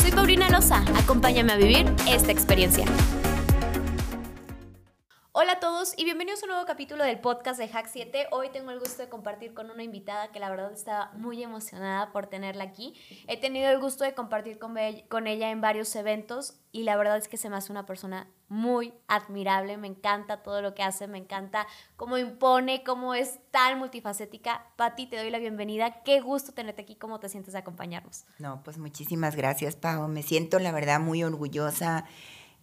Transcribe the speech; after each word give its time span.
Soy 0.00 0.12
Paulina 0.12 0.48
Loza, 0.48 0.82
acompáñame 0.96 1.52
a 1.52 1.56
vivir 1.56 1.84
esta 2.08 2.32
experiencia. 2.32 2.86
Hola 5.42 5.52
a 5.52 5.58
todos 5.58 5.94
y 5.96 6.04
bienvenidos 6.04 6.42
a 6.42 6.44
un 6.44 6.50
nuevo 6.50 6.66
capítulo 6.66 7.02
del 7.02 7.18
podcast 7.18 7.58
de 7.58 7.66
Hack 7.66 7.88
7. 7.90 8.26
Hoy 8.30 8.50
tengo 8.50 8.72
el 8.72 8.78
gusto 8.78 9.02
de 9.02 9.08
compartir 9.08 9.54
con 9.54 9.70
una 9.70 9.82
invitada 9.82 10.30
que 10.32 10.38
la 10.38 10.50
verdad 10.50 10.70
estaba 10.70 11.12
muy 11.14 11.42
emocionada 11.42 12.12
por 12.12 12.26
tenerla 12.26 12.64
aquí. 12.64 12.92
He 13.26 13.40
tenido 13.40 13.70
el 13.70 13.80
gusto 13.80 14.04
de 14.04 14.12
compartir 14.12 14.58
con, 14.58 14.76
ella 14.76 15.50
en 15.50 15.62
varios 15.62 15.96
eventos 15.96 16.60
y 16.72 16.82
la 16.82 16.94
verdad 16.98 17.16
es 17.16 17.26
que 17.26 17.38
se 17.38 17.48
me 17.48 17.56
hace 17.56 17.72
una 17.72 17.86
persona 17.86 18.28
muy 18.48 18.92
admirable, 19.08 19.78
me 19.78 19.86
encanta 19.86 20.42
todo 20.42 20.60
lo 20.60 20.74
que 20.74 20.82
hace, 20.82 21.08
me 21.08 21.16
encanta 21.16 21.66
cómo 21.96 22.18
impone, 22.18 22.84
cómo 22.84 23.14
es 23.14 23.38
tan 23.50 23.78
multifacética. 23.78 24.66
Pati, 24.76 25.06
te 25.06 25.16
doy 25.16 25.30
la 25.30 25.38
bienvenida, 25.38 26.02
qué 26.02 26.20
gusto 26.20 26.52
tenerte 26.52 26.82
aquí, 26.82 26.96
cómo 26.96 27.18
te 27.18 27.30
sientes 27.30 27.54
de 27.54 27.60
acompañarnos. 27.60 28.26
No, 28.38 28.62
pues 28.62 28.76
muchísimas 28.76 29.36
gracias, 29.36 29.74
Pau, 29.74 30.06
me 30.06 30.22
siento 30.22 30.58
la 30.58 30.70
verdad 30.70 31.00
muy 31.00 31.24
orgullosa 31.24 32.04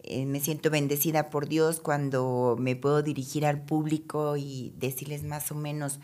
eh, 0.03 0.25
me 0.25 0.39
siento 0.39 0.69
bendecida 0.69 1.29
por 1.29 1.47
Dios 1.47 1.79
cuando 1.79 2.55
me 2.59 2.75
puedo 2.75 3.01
dirigir 3.01 3.45
al 3.45 3.61
público 3.61 4.37
y 4.37 4.73
decirles 4.77 5.23
más 5.23 5.51
o 5.51 5.55
menos 5.55 5.99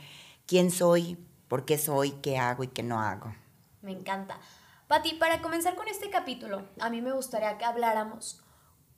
quién 0.46 0.72
soy, 0.72 1.18
por 1.48 1.66
qué 1.66 1.78
soy, 1.78 2.12
qué 2.12 2.38
hago 2.38 2.64
y 2.64 2.68
qué 2.68 2.84
no 2.84 3.00
hago. 3.00 3.34
Me 3.82 3.92
encanta. 3.92 4.40
Pati, 4.88 5.14
para 5.16 5.42
comenzar 5.42 5.76
con 5.76 5.88
este 5.88 6.10
capítulo, 6.10 6.64
a 6.80 6.90
mí 6.90 7.02
me 7.02 7.14
gustaría 7.14 7.58
que 7.58 7.66
habláramos 7.66 8.44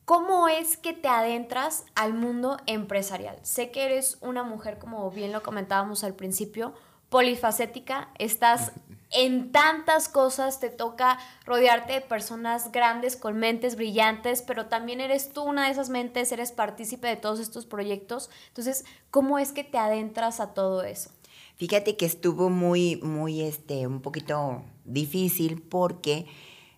cómo 0.05 0.47
es 0.47 0.77
que 0.77 0.93
te 0.93 1.07
adentras 1.07 1.85
al 1.95 2.13
mundo 2.13 2.57
empresarial. 2.67 3.39
Sé 3.41 3.71
que 3.71 3.85
eres 3.85 4.17
una 4.21 4.43
mujer, 4.43 4.77
como 4.77 5.09
bien 5.11 5.31
lo 5.31 5.43
comentábamos 5.43 6.03
al 6.03 6.13
principio, 6.13 6.73
polifacética, 7.09 8.09
estás 8.17 8.71
en 9.11 9.51
tantas 9.51 10.09
cosas, 10.09 10.59
te 10.59 10.69
toca 10.69 11.17
rodearte 11.45 11.93
de 11.93 12.01
personas 12.01 12.71
grandes 12.71 13.15
con 13.15 13.37
mentes 13.37 13.75
brillantes, 13.75 14.41
pero 14.41 14.65
también 14.67 15.01
eres 15.01 15.31
tú 15.31 15.43
una 15.43 15.65
de 15.65 15.71
esas 15.71 15.89
mentes, 15.89 16.31
eres 16.31 16.51
partícipe 16.51 17.07
de 17.07 17.15
todos 17.15 17.39
estos 17.39 17.65
proyectos. 17.65 18.29
Entonces, 18.47 18.85
¿cómo 19.11 19.39
es 19.39 19.51
que 19.51 19.63
te 19.63 19.77
adentras 19.77 20.39
a 20.39 20.53
todo 20.53 20.83
eso? 20.83 21.11
Fíjate 21.55 21.95
que 21.95 22.05
estuvo 22.05 22.49
muy, 22.49 22.97
muy, 22.97 23.41
este, 23.41 23.87
un 23.87 24.01
poquito 24.01 24.63
difícil 24.83 25.61
porque 25.61 26.25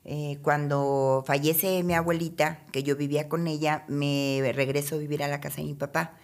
eh, 0.05 0.37
cuando 0.43 1.23
fallece 1.25 1.83
mi 1.83 1.93
abuelita, 1.93 2.59
que 2.71 2.83
yo 2.83 2.95
vivía 2.95 3.27
con 3.27 3.47
ella, 3.47 3.83
me 3.87 4.41
regreso 4.53 4.95
a 4.95 4.99
vivir 4.99 5.23
a 5.23 5.27
la 5.27 5.41
casa 5.41 5.57
de 5.57 5.63
mi 5.63 5.73
papá. 5.73 6.17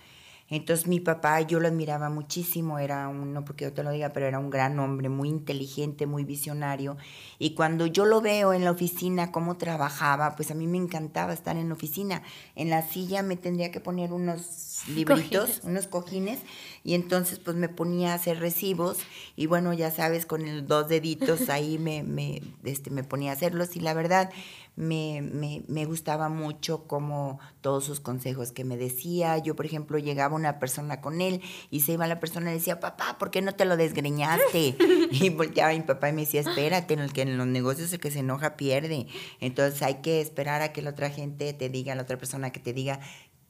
Entonces 0.55 0.85
mi 0.85 0.99
papá 0.99 1.41
yo 1.41 1.59
lo 1.59 1.67
admiraba 1.67 2.09
muchísimo, 2.09 2.77
era 2.77 3.07
un, 3.07 3.33
no 3.33 3.43
porque 3.43 3.65
yo 3.65 3.73
te 3.73 3.81
lo 3.81 3.89
diga, 3.89 4.09
pero 4.09 4.27
era 4.27 4.37
un 4.37 4.51
gran 4.51 4.77
hombre, 4.77 5.09
muy 5.09 5.27
inteligente, 5.27 6.05
muy 6.05 6.25
visionario. 6.25 6.95
Y 7.39 7.55
cuando 7.55 7.87
yo 7.87 8.05
lo 8.05 8.21
veo 8.21 8.53
en 8.53 8.63
la 8.63 8.69
oficina, 8.69 9.31
cómo 9.31 9.57
trabajaba, 9.57 10.35
pues 10.35 10.51
a 10.51 10.53
mí 10.53 10.67
me 10.67 10.77
encantaba 10.77 11.33
estar 11.33 11.57
en 11.57 11.69
la 11.69 11.73
oficina. 11.73 12.21
En 12.55 12.69
la 12.69 12.83
silla 12.83 13.23
me 13.23 13.35
tendría 13.35 13.71
que 13.71 13.79
poner 13.79 14.13
unos 14.13 14.83
libritos, 14.87 15.61
unos 15.63 15.87
cojines, 15.87 16.39
y 16.83 16.93
entonces 16.93 17.39
pues 17.39 17.57
me 17.57 17.67
ponía 17.69 18.11
a 18.11 18.15
hacer 18.15 18.39
recibos, 18.39 18.99
y 19.35 19.47
bueno, 19.47 19.73
ya 19.73 19.89
sabes, 19.89 20.27
con 20.27 20.45
los 20.45 20.67
dos 20.67 20.87
deditos 20.87 21.49
ahí 21.49 21.79
me, 21.79 22.03
me, 22.03 22.43
este, 22.63 22.91
me 22.91 23.03
ponía 23.03 23.31
a 23.31 23.33
hacerlos, 23.33 23.75
y 23.75 23.79
la 23.79 23.95
verdad 23.95 24.29
me, 24.75 25.21
me, 25.21 25.63
me, 25.67 25.85
gustaba 25.85 26.29
mucho 26.29 26.87
como 26.87 27.39
todos 27.61 27.83
sus 27.83 27.99
consejos 27.99 28.51
que 28.51 28.63
me 28.63 28.75
decía. 28.75 29.37
Yo, 29.37 29.55
por 29.55 29.65
ejemplo, 29.65 29.99
llegaba 29.99 30.35
una 30.35 30.59
persona 30.59 30.99
con 30.99 31.21
él 31.21 31.41
y 31.69 31.81
se 31.81 31.93
iba 31.93 32.07
la 32.07 32.19
persona 32.19 32.51
y 32.51 32.55
decía, 32.55 32.79
papá, 32.79 33.17
¿por 33.19 33.29
qué 33.29 33.41
no 33.41 33.53
te 33.53 33.65
lo 33.65 33.77
desgreñaste? 33.77 34.75
y 35.11 35.29
volteaba 35.29 35.73
mi 35.73 35.81
papá 35.81 36.09
y 36.09 36.13
me 36.13 36.21
decía, 36.21 36.41
espérate, 36.41 36.95
en, 36.95 37.01
el 37.01 37.13
que 37.13 37.21
en 37.21 37.37
los 37.37 37.47
negocios 37.47 37.93
el 37.93 37.99
que 37.99 38.09
se 38.09 38.19
enoja 38.19 38.57
pierde. 38.57 39.07
Entonces 39.39 39.81
hay 39.83 40.01
que 40.01 40.21
esperar 40.21 40.61
a 40.63 40.73
que 40.73 40.81
la 40.81 40.89
otra 40.89 41.11
gente 41.11 41.53
te 41.53 41.69
diga, 41.69 41.93
la 41.93 42.03
otra 42.03 42.17
persona 42.17 42.51
que 42.51 42.59
te 42.59 42.73
diga 42.73 42.99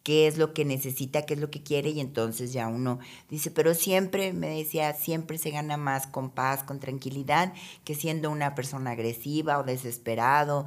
qué 0.03 0.27
es 0.27 0.37
lo 0.37 0.53
que 0.53 0.65
necesita, 0.65 1.25
qué 1.25 1.33
es 1.33 1.39
lo 1.39 1.49
que 1.49 1.63
quiere 1.63 1.89
y 1.89 2.01
entonces 2.01 2.51
ya 2.51 2.67
uno 2.67 2.99
dice, 3.29 3.51
pero 3.51 3.73
siempre, 3.73 4.33
me 4.33 4.49
decía, 4.49 4.93
siempre 4.93 5.37
se 5.37 5.51
gana 5.51 5.77
más 5.77 6.07
con 6.07 6.29
paz, 6.29 6.63
con 6.63 6.79
tranquilidad, 6.79 7.53
que 7.85 7.95
siendo 7.95 8.29
una 8.29 8.53
persona 8.53 8.91
agresiva 8.91 9.57
o 9.57 9.63
desesperado 9.63 10.65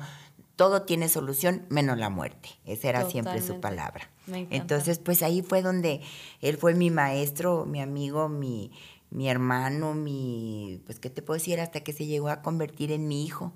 todo 0.56 0.82
tiene 0.82 1.08
solución 1.08 1.66
menos 1.68 1.98
la 1.98 2.08
muerte. 2.08 2.48
Esa 2.64 2.88
era 2.88 3.08
siempre 3.08 3.40
su 3.42 3.60
palabra. 3.60 4.10
Entonces, 4.26 4.98
pues 4.98 5.22
ahí 5.22 5.42
fue 5.42 5.62
donde 5.62 6.00
él 6.40 6.56
fue 6.56 6.74
mi 6.74 6.90
maestro, 6.90 7.66
mi 7.66 7.80
amigo, 7.80 8.28
mi, 8.28 8.72
mi 9.10 9.28
hermano, 9.28 9.94
mi, 9.94 10.82
pues, 10.86 10.98
¿qué 10.98 11.10
te 11.10 11.22
puedo 11.22 11.38
decir? 11.38 11.60
Hasta 11.60 11.80
que 11.80 11.92
se 11.92 12.06
llegó 12.06 12.30
a 12.30 12.42
convertir 12.42 12.90
en 12.90 13.06
mi 13.06 13.24
hijo. 13.24 13.52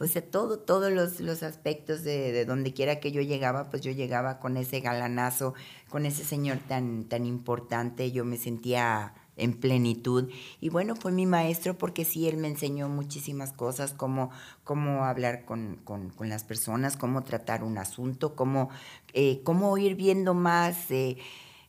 O 0.00 0.06
sea, 0.06 0.22
todo, 0.22 0.58
todos 0.58 0.90
los, 0.92 1.20
los 1.20 1.42
aspectos 1.42 2.02
de, 2.02 2.32
de, 2.32 2.44
donde 2.44 2.74
quiera 2.74 3.00
que 3.00 3.12
yo 3.12 3.22
llegaba, 3.22 3.70
pues 3.70 3.82
yo 3.82 3.92
llegaba 3.92 4.38
con 4.38 4.56
ese 4.56 4.80
galanazo, 4.80 5.54
con 5.88 6.06
ese 6.06 6.24
señor 6.24 6.58
tan, 6.68 7.04
tan 7.04 7.24
importante. 7.24 8.12
Yo 8.12 8.24
me 8.24 8.36
sentía 8.36 9.14
en 9.40 9.54
plenitud. 9.54 10.30
Y 10.60 10.68
bueno, 10.68 10.94
fue 10.94 11.12
mi 11.12 11.26
maestro 11.26 11.76
porque 11.76 12.04
sí, 12.04 12.28
él 12.28 12.36
me 12.36 12.48
enseñó 12.48 12.88
muchísimas 12.88 13.52
cosas, 13.52 13.92
cómo, 13.92 14.30
cómo 14.64 15.04
hablar 15.04 15.44
con, 15.44 15.80
con, 15.84 16.10
con 16.10 16.28
las 16.28 16.44
personas, 16.44 16.96
cómo 16.96 17.22
tratar 17.22 17.64
un 17.64 17.78
asunto, 17.78 18.36
cómo, 18.36 18.70
eh, 19.12 19.40
cómo 19.44 19.76
ir 19.78 19.94
viendo 19.94 20.34
más 20.34 20.90
eh, 20.90 21.16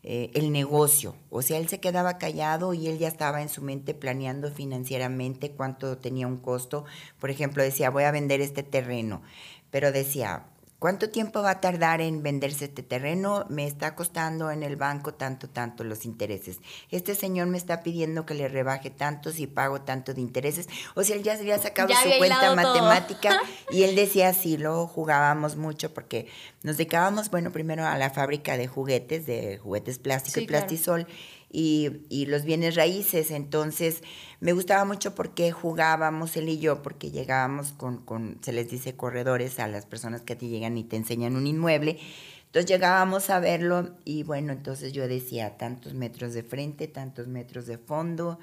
eh, 0.04 0.32
el 0.34 0.52
negocio. 0.52 1.16
O 1.30 1.42
sea, 1.42 1.60
él 1.60 1.70
se 1.70 1.80
quedaba 1.80 2.18
callado 2.18 2.74
y 2.74 2.88
él 2.88 2.98
ya 2.98 3.08
estaba 3.08 3.42
en 3.42 3.50
su 3.50 3.62
mente 3.62 3.94
planeando 3.94 4.52
financieramente 4.52 5.52
cuánto 5.52 5.98
tenía 5.98 6.28
un 6.28 6.38
costo. 6.38 6.86
Por 7.20 7.30
ejemplo, 7.30 7.62
decía, 7.62 7.92
voy 7.92 8.04
a 8.04 8.12
vender 8.12 8.42
este 8.42 8.64
terreno, 8.64 9.22
pero 9.70 9.92
decía, 9.92 10.46
¿Cuánto 10.82 11.12
tiempo 11.12 11.44
va 11.44 11.52
a 11.52 11.62
tardar 11.62 12.02
en 12.02 12.24
venderse 12.24 12.66
este 12.66 12.82
terreno? 12.82 13.46
Me 13.50 13.68
está 13.68 13.94
costando 13.94 14.50
en 14.50 14.64
el 14.64 14.78
banco 14.78 15.14
tanto, 15.14 15.48
tanto 15.48 15.84
los 15.84 16.06
intereses. 16.06 16.58
Este 16.90 17.14
señor 17.14 17.46
me 17.50 17.60
está 17.60 17.84
pidiendo 17.84 18.26
que 18.26 18.34
le 18.34 18.48
rebaje 18.48 18.90
tanto 18.90 19.32
si 19.32 19.46
pago 19.46 19.82
tanto 19.82 20.16
de 20.16 20.22
intereses. 20.22 20.68
O 20.96 21.04
sea, 21.04 21.18
él 21.18 21.22
ya 21.22 21.36
se 21.36 21.42
había 21.42 21.60
sacado 21.60 21.94
su 21.94 22.18
cuenta 22.18 22.56
matemática 22.56 23.40
y 23.70 23.84
él 23.84 23.96
decía 23.96 24.30
así, 24.30 24.58
luego 24.58 24.88
jugábamos 24.88 25.56
mucho 25.56 25.94
porque 25.94 26.26
nos 26.64 26.78
dedicábamos, 26.78 27.30
bueno, 27.30 27.52
primero 27.52 27.86
a 27.86 27.96
la 28.00 28.10
fábrica 28.10 28.58
de 28.58 28.66
juguetes, 28.66 29.28
de 29.28 29.60
juguetes 29.60 30.00
plástico 30.00 30.40
y 30.40 30.48
plastisol 30.48 31.06
y, 31.52 32.26
los 32.28 32.44
bienes 32.44 32.76
raíces. 32.76 33.32
Entonces, 33.32 34.04
me 34.40 34.54
gustaba 34.54 34.86
mucho 34.86 35.16
porque 35.16 35.52
jugábamos 35.52 36.38
él 36.38 36.50
y 36.50 36.60
yo, 36.60 36.82
porque 36.82 37.12
llegábamos 37.12 37.74
con, 37.74 37.98
con, 37.98 38.38
se 38.42 38.54
les 38.54 38.70
dice 38.70 38.96
corredores 38.96 39.60
a 39.60 39.68
las 39.68 39.86
personas 39.86 40.22
que 40.22 40.36
te 40.36 40.48
llegan 40.48 40.78
y 40.78 40.84
te 40.84 40.96
enseñan 40.96 41.36
un 41.36 41.48
inmueble. 41.48 42.00
Entonces 42.46 42.70
llegábamos 42.70 43.30
a 43.30 43.40
verlo 43.40 43.96
y 44.04 44.24
bueno, 44.24 44.52
entonces 44.52 44.92
yo 44.92 45.08
decía 45.08 45.58
tantos 45.58 45.94
metros 45.94 46.34
de 46.34 46.44
frente, 46.44 46.90
tantos 46.90 47.28
metros 47.28 47.66
de 47.66 47.78
fondo, 47.78 48.40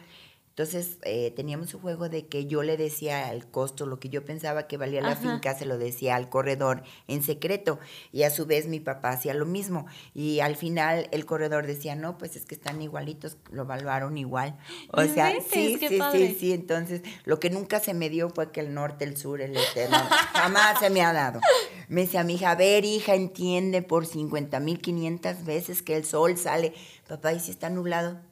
entonces 0.58 0.98
eh, 1.02 1.32
teníamos 1.36 1.72
un 1.74 1.80
juego 1.82 2.08
de 2.08 2.26
que 2.26 2.46
yo 2.46 2.64
le 2.64 2.76
decía 2.76 3.30
el 3.30 3.46
costo, 3.46 3.86
lo 3.86 4.00
que 4.00 4.08
yo 4.08 4.24
pensaba 4.24 4.66
que 4.66 4.76
valía 4.76 5.00
la 5.00 5.14
finca, 5.14 5.56
se 5.56 5.66
lo 5.66 5.78
decía 5.78 6.16
al 6.16 6.28
corredor 6.28 6.82
en 7.06 7.22
secreto. 7.22 7.78
Y 8.10 8.24
a 8.24 8.30
su 8.30 8.44
vez 8.44 8.66
mi 8.66 8.80
papá 8.80 9.10
hacía 9.10 9.34
lo 9.34 9.46
mismo. 9.46 9.86
Y 10.14 10.40
al 10.40 10.56
final 10.56 11.06
el 11.12 11.26
corredor 11.26 11.64
decía, 11.64 11.94
no, 11.94 12.18
pues 12.18 12.34
es 12.34 12.44
que 12.44 12.56
están 12.56 12.82
igualitos, 12.82 13.36
lo 13.52 13.62
evaluaron 13.62 14.18
igual. 14.18 14.58
O 14.90 15.04
sea, 15.04 15.30
sí, 15.48 15.78
sí, 15.78 16.00
sí, 16.10 16.36
sí. 16.40 16.52
Entonces, 16.52 17.02
lo 17.24 17.38
que 17.38 17.50
nunca 17.50 17.78
se 17.78 17.94
me 17.94 18.10
dio 18.10 18.28
fue 18.28 18.50
que 18.50 18.58
el 18.58 18.74
norte, 18.74 19.04
el 19.04 19.16
sur, 19.16 19.40
el 19.40 19.56
este, 19.56 19.86
jamás 20.32 20.80
se 20.80 20.90
me 20.90 21.02
ha 21.02 21.12
dado. 21.12 21.40
Me 21.86 22.00
decía 22.00 22.24
mi 22.24 22.34
hija, 22.34 22.50
a 22.50 22.56
ver, 22.56 22.84
hija, 22.84 23.14
entiende 23.14 23.82
por 23.82 24.06
50 24.06 24.58
mil 24.58 24.80
500 24.80 25.44
veces 25.44 25.82
que 25.82 25.96
el 25.96 26.04
sol 26.04 26.36
sale. 26.36 26.74
Papá, 27.06 27.32
¿y 27.32 27.38
si 27.38 27.52
está 27.52 27.70
nublado? 27.70 28.27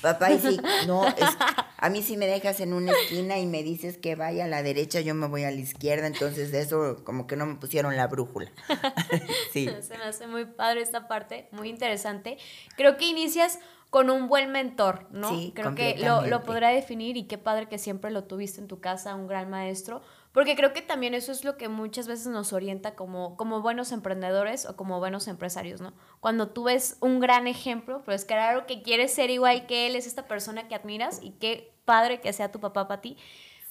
Papá, 0.00 0.32
y 0.32 0.38
si 0.38 0.58
no, 0.86 1.06
es, 1.06 1.36
a 1.76 1.88
mí 1.90 2.02
si 2.02 2.16
me 2.16 2.26
dejas 2.26 2.60
en 2.60 2.72
una 2.72 2.92
esquina 2.92 3.38
y 3.38 3.46
me 3.46 3.62
dices 3.62 3.98
que 3.98 4.14
vaya 4.14 4.44
a 4.44 4.48
la 4.48 4.62
derecha, 4.62 5.00
yo 5.00 5.14
me 5.14 5.26
voy 5.26 5.44
a 5.44 5.50
la 5.50 5.60
izquierda, 5.60 6.06
entonces 6.06 6.52
eso 6.54 7.04
como 7.04 7.26
que 7.26 7.36
no 7.36 7.46
me 7.46 7.56
pusieron 7.56 7.96
la 7.96 8.06
brújula. 8.06 8.50
sí. 9.52 9.68
Se 9.82 9.98
me 9.98 10.04
hace 10.04 10.26
muy 10.26 10.46
padre 10.46 10.82
esta 10.82 11.08
parte, 11.08 11.48
muy 11.52 11.68
interesante. 11.68 12.38
Creo 12.76 12.96
que 12.96 13.06
inicias 13.06 13.58
con 13.94 14.10
un 14.10 14.26
buen 14.26 14.50
mentor, 14.50 15.06
¿no? 15.12 15.28
Sí, 15.28 15.52
Creo 15.54 15.76
que 15.76 15.96
lo, 15.98 16.26
lo 16.26 16.42
podrá 16.42 16.70
definir 16.70 17.16
y 17.16 17.28
qué 17.28 17.38
padre 17.38 17.68
que 17.68 17.78
siempre 17.78 18.10
lo 18.10 18.24
tuviste 18.24 18.60
en 18.60 18.66
tu 18.66 18.80
casa, 18.80 19.14
un 19.14 19.28
gran 19.28 19.48
maestro, 19.48 20.02
Porque 20.32 20.56
creo 20.56 20.72
que 20.72 20.82
también 20.82 21.14
eso 21.14 21.30
es 21.30 21.44
lo 21.44 21.56
que 21.56 21.68
muchas 21.68 22.08
veces 22.08 22.26
nos 22.26 22.52
orienta 22.52 22.96
como, 22.96 23.36
como 23.36 23.60
buenos 23.60 23.92
emprendedores 23.92 24.66
o 24.66 24.74
como 24.74 24.98
buenos 24.98 25.28
empresarios, 25.28 25.80
¿no? 25.80 25.92
Cuando 26.18 26.48
tú 26.48 26.64
ves 26.64 26.96
un 26.98 27.20
gran 27.20 27.46
ejemplo, 27.46 28.02
pero 28.04 28.16
es 28.16 28.24
claro 28.24 28.66
que 28.66 28.82
quieres 28.82 29.14
ser 29.14 29.30
igual 29.30 29.64
que 29.66 29.86
él, 29.86 29.94
es 29.94 30.08
esta 30.08 30.26
persona 30.26 30.66
que 30.66 30.74
admiras 30.74 31.20
y 31.22 31.30
qué 31.30 31.72
padre 31.84 32.20
que 32.20 32.32
sea 32.32 32.50
tu 32.50 32.58
papá 32.58 32.88
para 32.88 33.00
ti. 33.00 33.16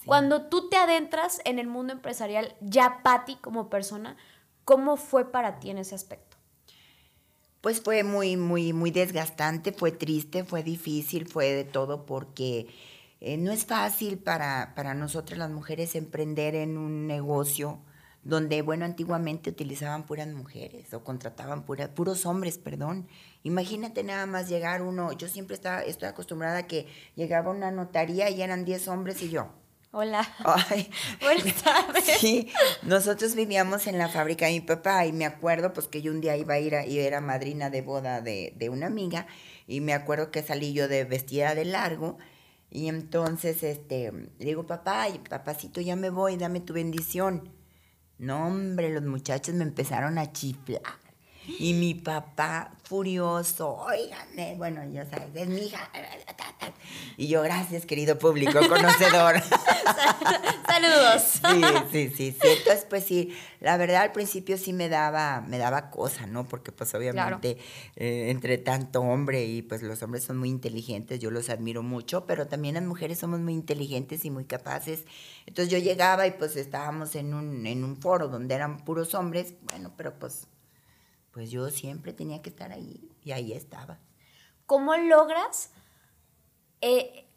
Cuando 0.06 0.44
tú 0.44 0.70
te 0.70 0.78
adentras 0.78 1.42
en 1.44 1.60
el 1.60 1.68
mundo 1.68 1.92
empresarial, 1.92 2.56
ya 2.62 3.02
Patti 3.04 3.36
como 3.36 3.70
persona, 3.70 4.16
¿cómo 4.64 4.96
fue 4.96 5.34
para 5.34 5.60
ti 5.60 5.70
en 5.70 5.80
ese 5.80 5.96
aspecto? 5.96 6.33
Pues 7.64 7.80
fue 7.80 8.04
muy, 8.04 8.36
muy, 8.36 8.74
muy 8.74 8.92
desgastante, 8.92 9.72
fue 9.72 9.94
triste, 9.94 10.44
fue 10.44 10.64
difícil, 10.64 11.30
fue 11.30 11.54
de 11.54 11.64
todo 11.64 12.06
porque 12.06 12.68
eh, 13.22 13.38
no 13.38 13.54
es 13.54 13.66
fácil 13.66 14.18
para, 14.18 14.74
para 14.76 14.94
nosotras 14.94 15.40
las 15.40 15.50
mujeres 15.50 15.96
emprender 15.96 16.56
en 16.56 16.78
un 16.78 17.08
negocio 17.08 17.80
donde, 18.22 18.62
bueno, 18.64 18.84
antiguamente 18.84 19.50
utilizaban 19.50 20.06
puras 20.06 20.28
mujeres 20.28 20.94
o 20.94 21.06
contrataban 21.06 21.64
puros 21.64 22.26
hombres, 22.26 22.58
perdón. 22.58 23.08
Imagínate 23.44 24.04
nada 24.04 24.26
más 24.26 24.50
llegar 24.50 24.82
uno, 24.82 25.14
yo 25.14 25.30
siempre 25.30 25.56
estaba, 25.56 25.84
estoy 25.84 26.10
acostumbrada 26.10 26.58
a 26.58 26.68
que 26.68 26.88
llegaba 27.16 27.52
una 27.52 27.72
notaría 27.72 28.30
y 28.30 28.42
eran 28.42 28.66
10 28.66 28.90
hombres 28.90 29.22
y 29.22 29.30
yo. 29.30 29.54
Hola. 29.96 30.28
Ay, 30.44 30.90
Buenas 31.22 31.62
tardes. 31.62 32.18
Sí, 32.18 32.50
nosotros 32.82 33.36
vivíamos 33.36 33.86
en 33.86 34.00
la 34.00 34.10
fábrica 34.10 34.48
de 34.48 34.54
mi 34.54 34.62
papá 34.62 35.06
y 35.06 35.12
me 35.12 35.24
acuerdo 35.24 35.72
pues 35.72 35.88
que 35.88 36.02
yo 36.02 36.12
un 36.12 36.20
día 36.20 36.36
iba 36.36 36.56
a 36.56 36.60
ir, 36.60 36.74
a, 36.74 36.84
y 36.84 36.98
era 36.98 37.22
madrina 37.22 37.70
de 37.70 37.84
boda 37.84 38.20
de, 38.20 38.56
de, 38.58 38.70
una 38.70 38.88
amiga 38.88 39.28
y 39.68 39.82
me 39.82 39.94
acuerdo 39.94 40.32
que 40.32 40.42
salí 40.42 40.74
yo 40.74 40.88
de 40.88 41.04
vestida 41.04 41.54
de 41.54 41.66
largo 41.66 42.18
y 42.72 42.88
entonces 42.88 43.62
este, 43.62 44.12
le 44.12 44.46
digo, 44.46 44.66
papá, 44.66 45.06
papacito, 45.30 45.80
ya 45.80 45.96
me 45.96 46.10
voy, 46.10 46.38
dame 46.38 46.60
tu 46.60 46.74
bendición. 46.74 47.54
No, 48.18 48.48
hombre, 48.48 48.90
los 48.90 49.04
muchachos 49.04 49.54
me 49.54 49.64
empezaron 49.64 50.18
a 50.18 50.32
chiflar. 50.32 50.82
Y 51.48 51.74
mi 51.74 51.94
papá 51.94 52.72
furioso, 52.84 53.76
oigan, 53.76 54.58
bueno, 54.58 54.82
ya 54.92 55.06
sabes, 55.10 55.30
es 55.36 55.48
mi 55.48 55.62
hija. 55.62 55.90
Y 57.18 57.28
yo, 57.28 57.42
gracias, 57.42 57.86
querido 57.86 58.18
público 58.18 58.60
conocedor. 58.68 59.42
Saludos. 60.68 61.42
Sí, 61.44 61.62
sí, 61.92 62.14
sí, 62.16 62.38
sí. 62.42 62.48
Entonces, 62.48 62.86
pues 62.90 63.04
sí, 63.04 63.36
la 63.60 63.78
verdad 63.78 64.04
al 64.04 64.12
principio 64.12 64.58
sí 64.58 64.74
me 64.74 64.90
daba, 64.90 65.42
me 65.42 65.58
daba 65.58 65.92
cosa, 65.92 66.26
¿no? 66.26 66.46
Porque 66.46 66.72
pues 66.72 66.94
obviamente 66.96 67.58
eh, 67.96 68.30
entre 68.30 68.58
tanto 68.58 69.02
hombre 69.02 69.46
y 69.46 69.62
pues 69.62 69.84
los 69.84 70.02
hombres 70.02 70.24
son 70.24 70.38
muy 70.38 70.50
inteligentes, 70.50 71.20
yo 71.20 71.32
los 71.32 71.50
admiro 71.50 71.84
mucho, 71.84 72.26
pero 72.26 72.48
también 72.48 72.76
las 72.76 72.84
mujeres 72.84 73.20
somos 73.20 73.40
muy 73.40 73.54
inteligentes 73.54 74.26
y 74.26 74.32
muy 74.32 74.46
capaces. 74.46 75.06
Entonces 75.46 75.72
yo 75.72 75.78
llegaba 75.78 76.26
y 76.26 76.32
pues 76.32 76.56
estábamos 76.56 77.16
en 77.16 77.34
un, 77.34 77.66
en 77.68 77.84
un 77.84 77.98
foro 77.98 78.28
donde 78.28 78.56
eran 78.56 78.84
puros 78.84 79.14
hombres, 79.14 79.54
bueno, 79.70 79.92
pero 79.96 80.18
pues 80.18 80.48
pues 81.34 81.50
yo 81.50 81.70
siempre 81.70 82.14
tenía 82.14 82.42
que 82.42 82.50
estar 82.50 82.72
ahí 82.72 83.10
y 83.24 83.32
ahí 83.32 83.54
estaba. 83.54 84.00
¿Cómo 84.66 84.96
logras, 84.96 85.72
eh, 86.80 87.28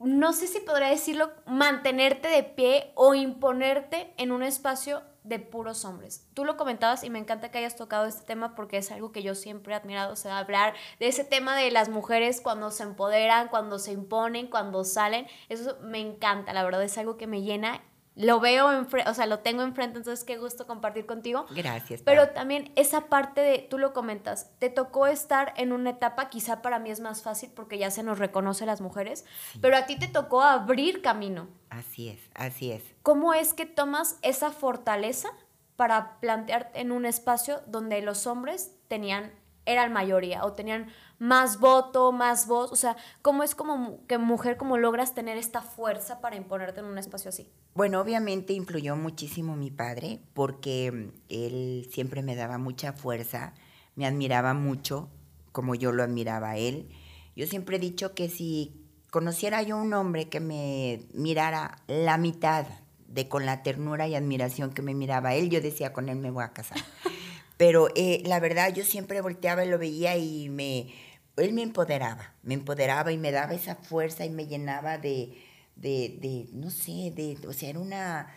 no 0.00 0.32
sé 0.32 0.48
si 0.48 0.60
podría 0.60 0.88
decirlo, 0.88 1.30
mantenerte 1.46 2.28
de 2.28 2.42
pie 2.42 2.92
o 2.96 3.14
imponerte 3.14 4.12
en 4.18 4.32
un 4.32 4.42
espacio 4.42 5.02
de 5.22 5.38
puros 5.38 5.84
hombres? 5.84 6.26
Tú 6.34 6.44
lo 6.44 6.56
comentabas 6.56 7.04
y 7.04 7.08
me 7.08 7.20
encanta 7.20 7.50
que 7.50 7.58
hayas 7.58 7.76
tocado 7.76 8.06
este 8.06 8.26
tema 8.26 8.56
porque 8.56 8.78
es 8.78 8.90
algo 8.90 9.12
que 9.12 9.22
yo 9.22 9.36
siempre 9.36 9.72
he 9.72 9.76
admirado, 9.76 10.12
o 10.12 10.16
sea, 10.16 10.38
hablar 10.38 10.74
de 10.98 11.06
ese 11.06 11.24
tema 11.24 11.56
de 11.56 11.70
las 11.70 11.88
mujeres 11.88 12.40
cuando 12.40 12.72
se 12.72 12.82
empoderan, 12.82 13.48
cuando 13.48 13.78
se 13.78 13.92
imponen, 13.92 14.48
cuando 14.48 14.82
salen, 14.82 15.26
eso 15.48 15.78
me 15.82 16.00
encanta, 16.00 16.52
la 16.52 16.64
verdad 16.64 16.82
es 16.82 16.98
algo 16.98 17.16
que 17.16 17.28
me 17.28 17.42
llena 17.42 17.80
lo 18.16 18.40
veo, 18.40 18.66
o 19.06 19.14
sea, 19.14 19.26
lo 19.26 19.40
tengo 19.40 19.62
enfrente, 19.62 19.98
entonces 19.98 20.24
qué 20.24 20.38
gusto 20.38 20.66
compartir 20.66 21.04
contigo. 21.04 21.44
Gracias. 21.50 22.00
Pero 22.02 22.30
también 22.30 22.72
esa 22.74 23.08
parte 23.08 23.42
de, 23.42 23.58
tú 23.58 23.78
lo 23.78 23.92
comentas, 23.92 24.50
te 24.58 24.70
tocó 24.70 25.06
estar 25.06 25.52
en 25.56 25.72
una 25.72 25.90
etapa, 25.90 26.30
quizá 26.30 26.62
para 26.62 26.78
mí 26.78 26.90
es 26.90 27.00
más 27.00 27.22
fácil 27.22 27.50
porque 27.54 27.76
ya 27.76 27.90
se 27.90 28.02
nos 28.02 28.18
reconoce 28.18 28.64
las 28.64 28.80
mujeres, 28.80 29.26
pero 29.60 29.76
a 29.76 29.84
ti 29.84 29.98
te 29.98 30.08
tocó 30.08 30.42
abrir 30.42 31.02
camino. 31.02 31.48
Así 31.68 32.08
es, 32.08 32.20
así 32.34 32.72
es. 32.72 32.82
¿Cómo 33.02 33.34
es 33.34 33.52
que 33.52 33.66
tomas 33.66 34.18
esa 34.22 34.50
fortaleza 34.50 35.28
para 35.76 36.18
plantearte 36.20 36.80
en 36.80 36.92
un 36.92 37.04
espacio 37.04 37.60
donde 37.66 38.00
los 38.00 38.26
hombres 38.26 38.74
tenían, 38.88 39.30
eran 39.66 39.92
mayoría 39.92 40.44
o 40.44 40.54
tenían 40.54 40.90
más 41.18 41.58
voto, 41.60 42.12
más 42.12 42.46
voz? 42.46 42.72
O 42.72 42.76
sea, 42.76 42.96
¿cómo 43.22 43.42
es 43.42 43.54
como 43.54 44.06
que 44.06 44.18
mujer, 44.18 44.56
cómo 44.56 44.78
logras 44.78 45.14
tener 45.14 45.36
esta 45.36 45.62
fuerza 45.62 46.20
para 46.20 46.36
imponerte 46.36 46.80
en 46.80 46.86
un 46.86 46.98
espacio 46.98 47.28
así? 47.28 47.48
Bueno, 47.74 48.00
obviamente 48.00 48.52
influyó 48.52 48.96
muchísimo 48.96 49.56
mi 49.56 49.70
padre 49.70 50.20
porque 50.34 50.92
mm, 50.92 51.18
él 51.28 51.88
siempre 51.92 52.22
me 52.22 52.36
daba 52.36 52.58
mucha 52.58 52.92
fuerza, 52.92 53.54
me 53.94 54.06
admiraba 54.06 54.54
mucho 54.54 55.08
como 55.52 55.74
yo 55.74 55.92
lo 55.92 56.02
admiraba 56.02 56.50
a 56.50 56.56
él. 56.58 56.88
Yo 57.34 57.46
siempre 57.46 57.76
he 57.76 57.80
dicho 57.80 58.14
que 58.14 58.28
si 58.28 58.82
conociera 59.10 59.62
yo 59.62 59.78
un 59.78 59.94
hombre 59.94 60.28
que 60.28 60.40
me 60.40 61.00
mirara 61.14 61.78
la 61.86 62.18
mitad 62.18 62.66
de 63.08 63.28
con 63.28 63.46
la 63.46 63.62
ternura 63.62 64.08
y 64.08 64.14
admiración 64.14 64.72
que 64.72 64.82
me 64.82 64.94
miraba 64.94 65.34
él, 65.34 65.48
yo 65.48 65.60
decía, 65.60 65.92
con 65.92 66.08
él 66.08 66.18
me 66.18 66.30
voy 66.30 66.44
a 66.44 66.52
casar. 66.52 66.78
Pero 67.56 67.88
eh, 67.94 68.22
la 68.26 68.40
verdad, 68.40 68.74
yo 68.74 68.84
siempre 68.84 69.22
volteaba 69.22 69.64
y 69.64 69.68
lo 69.68 69.78
veía 69.78 70.16
y 70.18 70.50
me, 70.50 70.92
él 71.36 71.52
me 71.52 71.62
empoderaba, 71.62 72.34
me 72.42 72.54
empoderaba 72.54 73.12
y 73.12 73.18
me 73.18 73.30
daba 73.30 73.54
esa 73.54 73.76
fuerza 73.76 74.24
y 74.24 74.30
me 74.30 74.46
llenaba 74.46 74.98
de, 74.98 75.36
de, 75.76 76.18
de 76.20 76.48
no 76.52 76.70
sé, 76.70 77.12
de, 77.14 77.38
o 77.46 77.52
sea, 77.52 77.70
era 77.70 77.78
una, 77.78 78.28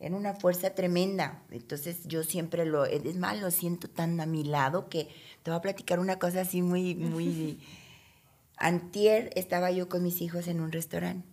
era 0.00 0.16
una 0.16 0.34
fuerza 0.34 0.74
tremenda. 0.74 1.42
Entonces 1.50 2.06
yo 2.06 2.24
siempre 2.24 2.66
lo, 2.66 2.84
es 2.84 3.16
más, 3.16 3.40
lo 3.40 3.50
siento 3.50 3.88
tan 3.88 4.20
a 4.20 4.26
mi 4.26 4.44
lado 4.44 4.88
que 4.88 5.08
te 5.42 5.50
voy 5.50 5.58
a 5.58 5.62
platicar 5.62 6.00
una 6.00 6.18
cosa 6.18 6.42
así 6.42 6.62
muy, 6.62 6.94
muy... 6.94 7.60
Antier 8.60 9.30
estaba 9.36 9.70
yo 9.70 9.88
con 9.88 10.02
mis 10.02 10.20
hijos 10.20 10.48
en 10.48 10.60
un 10.60 10.72
restaurante 10.72 11.28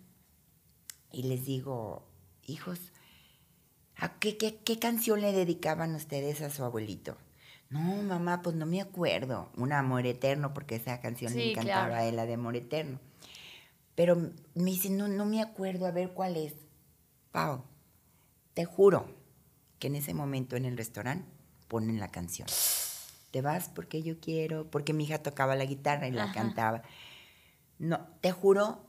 y 1.10 1.24
les 1.24 1.44
digo, 1.44 2.06
hijos, 2.46 2.92
¿a 3.96 4.16
qué, 4.20 4.36
qué, 4.36 4.58
qué 4.58 4.78
canción 4.78 5.20
le 5.20 5.32
dedicaban 5.32 5.96
ustedes 5.96 6.40
a 6.40 6.50
su 6.50 6.62
abuelito? 6.62 7.16
No, 7.70 8.02
mamá, 8.02 8.42
pues 8.42 8.54
no 8.54 8.66
me 8.66 8.80
acuerdo. 8.80 9.50
Un 9.56 9.72
amor 9.72 10.06
eterno, 10.06 10.54
porque 10.54 10.76
esa 10.76 11.00
canción 11.00 11.34
me 11.34 11.50
encantaba, 11.50 12.02
la 12.12 12.26
de 12.26 12.34
amor 12.34 12.56
eterno. 12.56 13.00
Pero 13.94 14.16
me 14.54 14.70
dice, 14.70 14.90
no, 14.90 15.08
no 15.08 15.24
me 15.24 15.42
acuerdo, 15.42 15.86
a 15.86 15.90
ver 15.90 16.10
cuál 16.10 16.36
es. 16.36 16.54
Pau, 17.32 17.64
te 18.54 18.64
juro 18.64 19.06
que 19.78 19.88
en 19.88 19.96
ese 19.96 20.14
momento 20.14 20.56
en 20.56 20.64
el 20.64 20.76
restaurante 20.76 21.28
ponen 21.68 21.98
la 21.98 22.08
canción. 22.08 22.48
Te 23.30 23.42
vas 23.42 23.68
porque 23.68 24.02
yo 24.02 24.20
quiero, 24.20 24.70
porque 24.70 24.92
mi 24.92 25.04
hija 25.04 25.22
tocaba 25.22 25.56
la 25.56 25.64
guitarra 25.64 26.08
y 26.08 26.12
la 26.12 26.32
cantaba. 26.32 26.82
No, 27.78 28.06
te 28.20 28.32
juro 28.32 28.80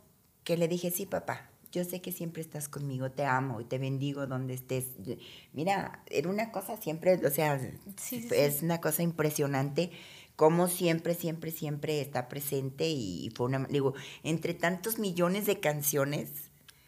que 0.43 0.55
le 0.55 0.67
dije, 0.67 0.91
sí, 0.91 1.05
papá, 1.05 1.46
yo 1.71 1.83
sé 1.83 2.01
que 2.01 2.11
siempre 2.11 2.41
estás 2.41 2.69
conmigo, 2.69 3.11
te 3.11 3.25
amo 3.25 3.61
y 3.61 3.65
te 3.65 3.77
bendigo 3.77 4.27
donde 4.27 4.53
estés. 4.53 4.85
Mira, 5.53 6.03
era 6.07 6.29
una 6.29 6.51
cosa 6.51 6.77
siempre, 6.77 7.13
o 7.13 7.29
sea, 7.29 7.59
es 8.11 8.61
una 8.61 8.81
cosa 8.81 9.03
impresionante 9.03 9.91
como 10.37 10.67
siempre, 10.67 11.15
siempre, 11.15 11.49
siempre 11.51 11.99
está 11.99 12.29
presente 12.29 12.87
y 12.87 13.31
fue 13.35 13.47
una, 13.47 13.65
digo, 13.69 13.95
entre 14.23 14.53
tantos 14.53 14.99
millones 14.99 15.47
de 15.47 15.59
canciones. 15.59 16.29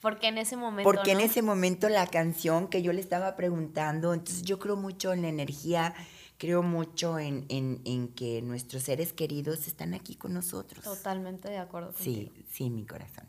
Porque 0.01 0.27
en 0.27 0.37
ese 0.37 0.55
momento. 0.55 0.89
Porque 0.89 1.11
en 1.11 1.19
ese 1.19 1.41
momento 1.41 1.89
la 1.89 2.05
canción 2.05 2.67
que 2.67 2.83
yo 2.83 2.93
le 2.93 3.01
estaba 3.01 3.35
preguntando, 3.35 4.13
entonces 4.13 4.43
yo 4.43 4.59
creo 4.59 4.75
mucho 4.75 5.13
en 5.13 5.23
la 5.23 5.29
energía, 5.29 5.95
creo 6.37 6.61
mucho 6.61 7.17
en, 7.17 7.47
en, 7.49 8.07
que 8.09 8.43
nuestros 8.43 8.83
seres 8.83 9.13
queridos 9.13 9.67
están 9.67 9.95
aquí 9.95 10.15
con 10.15 10.31
nosotros. 10.33 10.83
Totalmente 10.83 11.49
de 11.49 11.57
acuerdo. 11.57 11.91
Sí, 11.97 12.31
sí, 12.51 12.69
mi 12.69 12.85
corazón. 12.85 13.27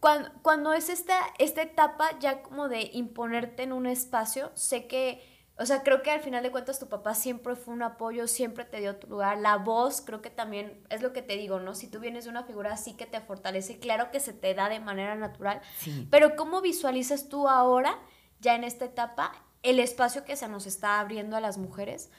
Cuando, 0.00 0.30
cuando 0.42 0.72
es 0.72 0.88
esta, 0.88 1.18
esta 1.38 1.62
etapa 1.62 2.18
ya 2.18 2.42
como 2.42 2.68
de 2.68 2.90
imponerte 2.94 3.62
en 3.62 3.72
un 3.72 3.86
espacio, 3.86 4.50
sé 4.54 4.86
que, 4.86 5.22
o 5.58 5.66
sea, 5.66 5.82
creo 5.82 6.00
que 6.02 6.10
al 6.10 6.20
final 6.20 6.42
de 6.42 6.50
cuentas 6.50 6.78
tu 6.78 6.88
papá 6.88 7.14
siempre 7.14 7.54
fue 7.54 7.74
un 7.74 7.82
apoyo, 7.82 8.26
siempre 8.26 8.64
te 8.64 8.80
dio 8.80 8.96
tu 8.96 9.08
lugar. 9.08 9.36
La 9.38 9.58
voz, 9.58 10.00
creo 10.00 10.22
que 10.22 10.30
también 10.30 10.82
es 10.88 11.02
lo 11.02 11.12
que 11.12 11.20
te 11.20 11.36
digo, 11.36 11.60
¿no? 11.60 11.74
Si 11.74 11.86
tú 11.86 12.00
vienes 12.00 12.24
de 12.24 12.30
una 12.30 12.44
figura 12.44 12.72
así 12.72 12.94
que 12.94 13.04
te 13.04 13.20
fortalece, 13.20 13.78
claro 13.78 14.10
que 14.10 14.20
se 14.20 14.32
te 14.32 14.54
da 14.54 14.70
de 14.70 14.80
manera 14.80 15.14
natural. 15.16 15.60
Sí. 15.78 16.08
Pero 16.10 16.34
¿cómo 16.34 16.62
visualizas 16.62 17.28
tú 17.28 17.46
ahora, 17.46 17.98
ya 18.40 18.54
en 18.54 18.64
esta 18.64 18.86
etapa, 18.86 19.32
el 19.62 19.80
espacio 19.80 20.24
que 20.24 20.36
se 20.36 20.48
nos 20.48 20.64
está 20.64 20.98
abriendo 20.98 21.36
a 21.36 21.40
las 21.40 21.58
mujeres? 21.58 22.10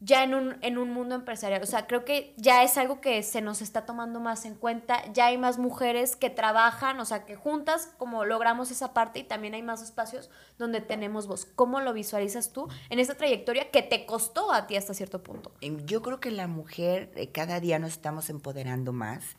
Ya 0.00 0.22
en 0.22 0.34
un, 0.34 0.56
en 0.60 0.78
un 0.78 0.92
mundo 0.92 1.14
empresarial. 1.14 1.62
O 1.62 1.66
sea, 1.66 1.86
creo 1.86 2.04
que 2.04 2.34
ya 2.36 2.62
es 2.62 2.78
algo 2.78 3.00
que 3.00 3.22
se 3.22 3.40
nos 3.40 3.60
está 3.60 3.84
tomando 3.84 4.20
más 4.20 4.44
en 4.44 4.54
cuenta. 4.54 5.02
Ya 5.12 5.26
hay 5.26 5.38
más 5.38 5.58
mujeres 5.58 6.14
que 6.14 6.30
trabajan, 6.30 7.00
o 7.00 7.04
sea, 7.04 7.24
que 7.24 7.34
juntas 7.34 7.92
como 7.98 8.24
logramos 8.24 8.70
esa 8.70 8.94
parte 8.94 9.18
y 9.18 9.24
también 9.24 9.54
hay 9.54 9.62
más 9.62 9.82
espacios 9.82 10.30
donde 10.56 10.80
tenemos 10.80 11.26
voz. 11.26 11.46
¿Cómo 11.46 11.80
lo 11.80 11.92
visualizas 11.92 12.52
tú 12.52 12.68
en 12.90 13.00
esta 13.00 13.16
trayectoria 13.16 13.70
que 13.70 13.82
te 13.82 14.06
costó 14.06 14.52
a 14.52 14.66
ti 14.66 14.76
hasta 14.76 14.94
cierto 14.94 15.22
punto? 15.22 15.52
Em, 15.60 15.84
yo 15.84 16.00
creo 16.02 16.20
que 16.20 16.30
la 16.30 16.46
mujer 16.46 17.10
eh, 17.16 17.32
cada 17.32 17.58
día 17.58 17.78
nos 17.78 17.92
estamos 17.92 18.30
empoderando 18.30 18.92
más. 18.92 19.36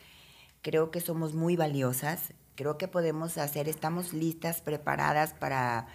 Creo 0.61 0.91
que 0.91 0.99
somos 0.99 1.33
muy 1.33 1.55
valiosas. 1.55 2.33
Creo 2.55 2.77
que 2.77 2.89
podemos 2.89 3.37
hacer, 3.37 3.69
estamos 3.69 4.11
listas, 4.11 4.59
preparadas 4.59 5.33
para 5.33 5.87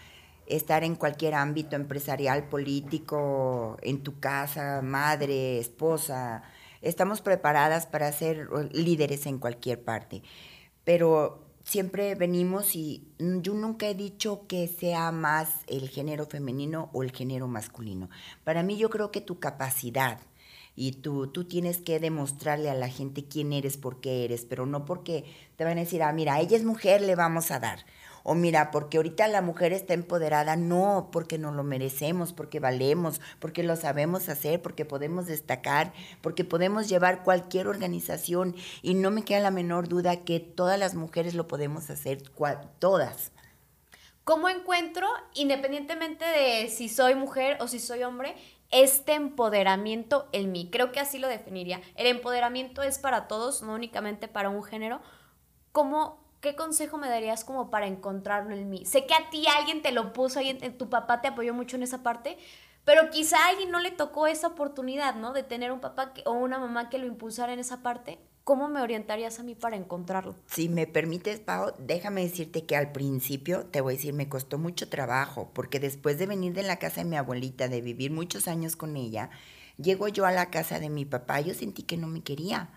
estar 0.47 0.85
en 0.85 0.97
cualquier 0.97 1.35
ámbito 1.35 1.77
empresarial, 1.77 2.49
político, 2.49 3.77
en 3.83 4.03
tu 4.03 4.19
casa, 4.21 4.83
madre, 4.83 5.59
esposa. 5.59 6.43
Estamos 6.83 7.21
preparadas 7.21 7.87
para 7.87 8.13
ser 8.13 8.49
líderes 8.73 9.27
en 9.27 9.39
cualquier 9.39 9.83
parte. 9.83 10.23
Pero 10.85 11.45
siempre 11.65 12.15
venimos 12.15 12.77
y 12.77 13.09
yo 13.19 13.55
nunca 13.55 13.89
he 13.89 13.95
dicho 13.95 14.47
que 14.47 14.69
sea 14.69 15.11
más 15.13 15.49
el 15.67 15.89
género 15.89 16.27
femenino 16.27 16.91
o 16.93 17.03
el 17.03 17.11
género 17.11 17.49
masculino. 17.49 18.11
Para 18.45 18.63
mí 18.63 18.77
yo 18.77 18.91
creo 18.91 19.11
que 19.11 19.21
tu 19.21 19.41
capacidad 19.41 20.21
y 20.77 20.93
tú, 20.93 21.29
tú 21.29 21.45
tienes 21.45 21.79
que 21.79 22.01
demostrarle 22.01 22.69
a 22.69 22.75
la 22.75 22.89
gente 22.89 23.27
quién 23.27 23.53
eres, 23.53 23.77
por 23.77 24.01
qué 24.01 24.25
eres, 24.25 24.45
pero 24.45 24.67
no 24.67 24.85
porque 24.85 25.25
te 25.57 25.65
van 25.65 25.79
a 25.79 25.83
decir, 25.83 26.03
ah, 26.03 26.13
mira, 26.13 26.41
ella 26.41 26.57
es 26.57 26.65
mujer, 26.65 27.01
le 27.01 27.15
vamos 27.15 27.51
a 27.51 27.61
dar 27.61 27.87
o 28.25 28.35
mira, 28.35 28.71
porque 28.71 28.97
ahorita 28.97 29.29
la 29.29 29.43
mujer 29.43 29.73
está 29.73 29.93
empoderada, 29.93 30.57
no, 30.57 31.11
porque 31.13 31.39
no 31.39 31.53
lo 31.53 31.63
merecemos, 31.63 32.33
porque 32.33 32.59
valemos, 32.59 33.21
porque 33.39 33.63
lo 33.63 33.77
sabemos 33.77 34.29
hacer, 34.31 34.63
porque 34.63 34.87
podemos 34.87 35.27
destacar, 35.27 35.93
porque 36.23 36.43
podemos 36.43 36.89
llevar 36.89 37.23
cualquier 37.23 37.69
organización 37.69 38.57
y 38.81 38.95
no 38.95 39.11
me 39.11 39.25
queda 39.25 39.41
la 39.41 39.51
menor 39.51 39.89
duda 39.89 40.25
que 40.25 40.41
todas 40.41 40.79
las 40.79 40.95
mujeres 40.95 41.35
lo 41.35 41.47
podemos 41.47 41.91
hacer, 41.91 42.23
todas. 42.79 43.31
¿Cómo 44.25 44.49
encuentro, 44.49 45.07
independientemente 45.35 46.25
de 46.25 46.71
si 46.71 46.89
soy 46.89 47.15
mujer 47.15 47.59
o 47.61 47.69
si 47.69 47.79
soy 47.79 48.05
hombre, 48.05 48.35
este 48.71 49.13
empoderamiento 49.13 50.31
en 50.33 50.51
mí? 50.51 50.71
Creo 50.73 50.93
que 50.93 51.01
así 51.01 51.19
lo 51.19 51.29
definiría. 51.29 51.83
El 51.95 52.07
empoderamiento 52.07 52.83
es 52.83 52.99
para 52.99 53.29
todos, 53.29 53.63
no 53.63 53.75
únicamente 53.75 54.29
para 54.29 54.49
un 54.49 54.63
género. 54.63 55.03
¿Cómo 55.73 56.24
¿qué 56.45 56.55
consejo 56.55 56.99
me 56.99 57.09
darías 57.09 57.43
como 57.43 57.71
para 57.71 57.87
encontrarlo 57.87 58.55
en 58.55 58.69
mí? 58.69 58.85
Sé 58.85 59.07
que 59.07 59.15
a 59.15 59.31
ti 59.31 59.47
alguien 59.59 59.81
te 59.81 59.93
lo 59.93 60.13
puso, 60.13 60.41
alguien, 60.41 60.77
tu 60.77 60.91
papá 60.91 61.23
te 61.23 61.29
apoyó 61.29 61.55
mucho 61.55 61.77
en 61.77 61.83
esa 61.83 62.03
parte, 62.03 62.37
pero 62.85 63.09
quizá 63.09 63.39
a 63.39 63.49
alguien 63.49 63.71
no 63.71 63.81
le 63.81 63.91
tocó 63.91 64.27
esa 64.27 64.49
oportunidad, 64.49 65.15
¿no? 65.15 65.33
De 65.33 65.43
tener 65.43 65.73
un 65.73 65.81
papá 65.81 66.13
o 66.27 66.33
una 66.33 66.59
mamá 66.59 66.91
que 66.91 66.99
lo 66.99 67.07
impulsara 67.07 67.55
en 67.55 67.61
esa 67.61 67.83
parte. 67.83 68.19
¿Cómo 68.45 68.69
me 68.69 68.83
orientarías 68.83 69.41
a 69.41 69.43
mí 69.43 69.55
para 69.55 69.77
encontrarlo? 69.77 70.35
Si 70.45 70.69
me 70.69 70.87
permites, 70.87 71.41
Pau, 71.41 71.73
déjame 71.79 72.21
decirte 72.21 72.67
que 72.67 72.77
al 72.77 72.93
principio, 72.93 73.65
te 73.65 73.81
voy 73.81 73.95
a 73.95 73.97
decir, 73.97 74.13
me 74.13 74.29
costó 74.29 74.59
mucho 74.59 74.91
trabajo, 74.91 75.51
porque 75.55 75.81
después 75.81 76.19
de 76.19 76.27
venir 76.27 76.53
de 76.53 76.63
la 76.63 76.79
casa 76.79 77.01
de 77.01 77.09
mi 77.09 77.17
abuelita, 77.17 77.69
de 77.69 77.81
vivir 77.81 78.11
muchos 78.11 78.49
años 78.49 78.77
con 78.77 78.99
ella, 78.99 79.31
llego 79.79 80.09
yo 80.09 80.27
a 80.27 80.31
la 80.31 80.51
casa 80.51 80.79
de 80.79 80.91
mi 80.91 81.07
papá, 81.07 81.41
yo 81.41 81.55
sentí 81.55 81.85
que 81.85 81.97
no 81.97 82.07
me 82.07 82.23
quería 82.23 82.69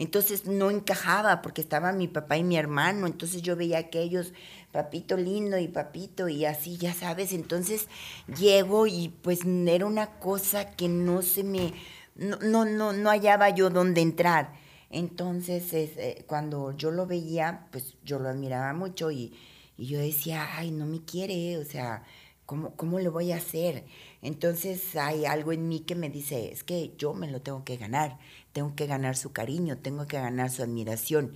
entonces 0.00 0.46
no 0.46 0.70
encajaba 0.70 1.42
porque 1.42 1.60
estaba 1.60 1.92
mi 1.92 2.08
papá 2.08 2.38
y 2.38 2.42
mi 2.42 2.56
hermano, 2.56 3.06
entonces 3.06 3.42
yo 3.42 3.54
veía 3.54 3.76
aquellos, 3.76 4.32
papito 4.72 5.18
lindo 5.18 5.58
y 5.58 5.68
papito 5.68 6.26
y 6.30 6.46
así, 6.46 6.78
ya 6.78 6.94
sabes, 6.94 7.34
entonces 7.34 7.86
llego 8.26 8.86
y 8.86 9.10
pues 9.20 9.40
era 9.44 9.84
una 9.84 10.18
cosa 10.18 10.70
que 10.70 10.88
no 10.88 11.20
se 11.20 11.44
me, 11.44 11.74
no, 12.14 12.38
no, 12.38 12.64
no, 12.64 12.94
no 12.94 13.10
hallaba 13.10 13.50
yo 13.50 13.68
dónde 13.68 14.00
entrar. 14.00 14.54
Entonces 14.88 15.70
eh, 15.74 16.24
cuando 16.26 16.74
yo 16.74 16.90
lo 16.90 17.06
veía, 17.06 17.66
pues 17.70 17.94
yo 18.02 18.18
lo 18.18 18.30
admiraba 18.30 18.72
mucho 18.72 19.10
y, 19.10 19.34
y 19.76 19.86
yo 19.86 19.98
decía, 19.98 20.48
ay, 20.56 20.70
no 20.70 20.86
me 20.86 21.04
quiere, 21.04 21.58
o 21.58 21.64
sea, 21.66 22.04
¿cómo, 22.50 22.74
¿cómo 22.74 22.98
le 22.98 23.08
voy 23.08 23.30
a 23.30 23.36
hacer? 23.36 23.84
Entonces 24.22 24.96
hay 24.96 25.24
algo 25.24 25.52
en 25.52 25.68
mí 25.68 25.78
que 25.78 25.94
me 25.94 26.10
dice, 26.10 26.50
es 26.50 26.64
que 26.64 26.96
yo 26.98 27.14
me 27.14 27.30
lo 27.30 27.40
tengo 27.40 27.62
que 27.64 27.76
ganar 27.76 28.18
tengo 28.52 28.74
que 28.74 28.86
ganar 28.86 29.16
su 29.16 29.32
cariño, 29.32 29.78
tengo 29.78 30.06
que 30.06 30.18
ganar 30.18 30.50
su 30.50 30.62
admiración. 30.62 31.34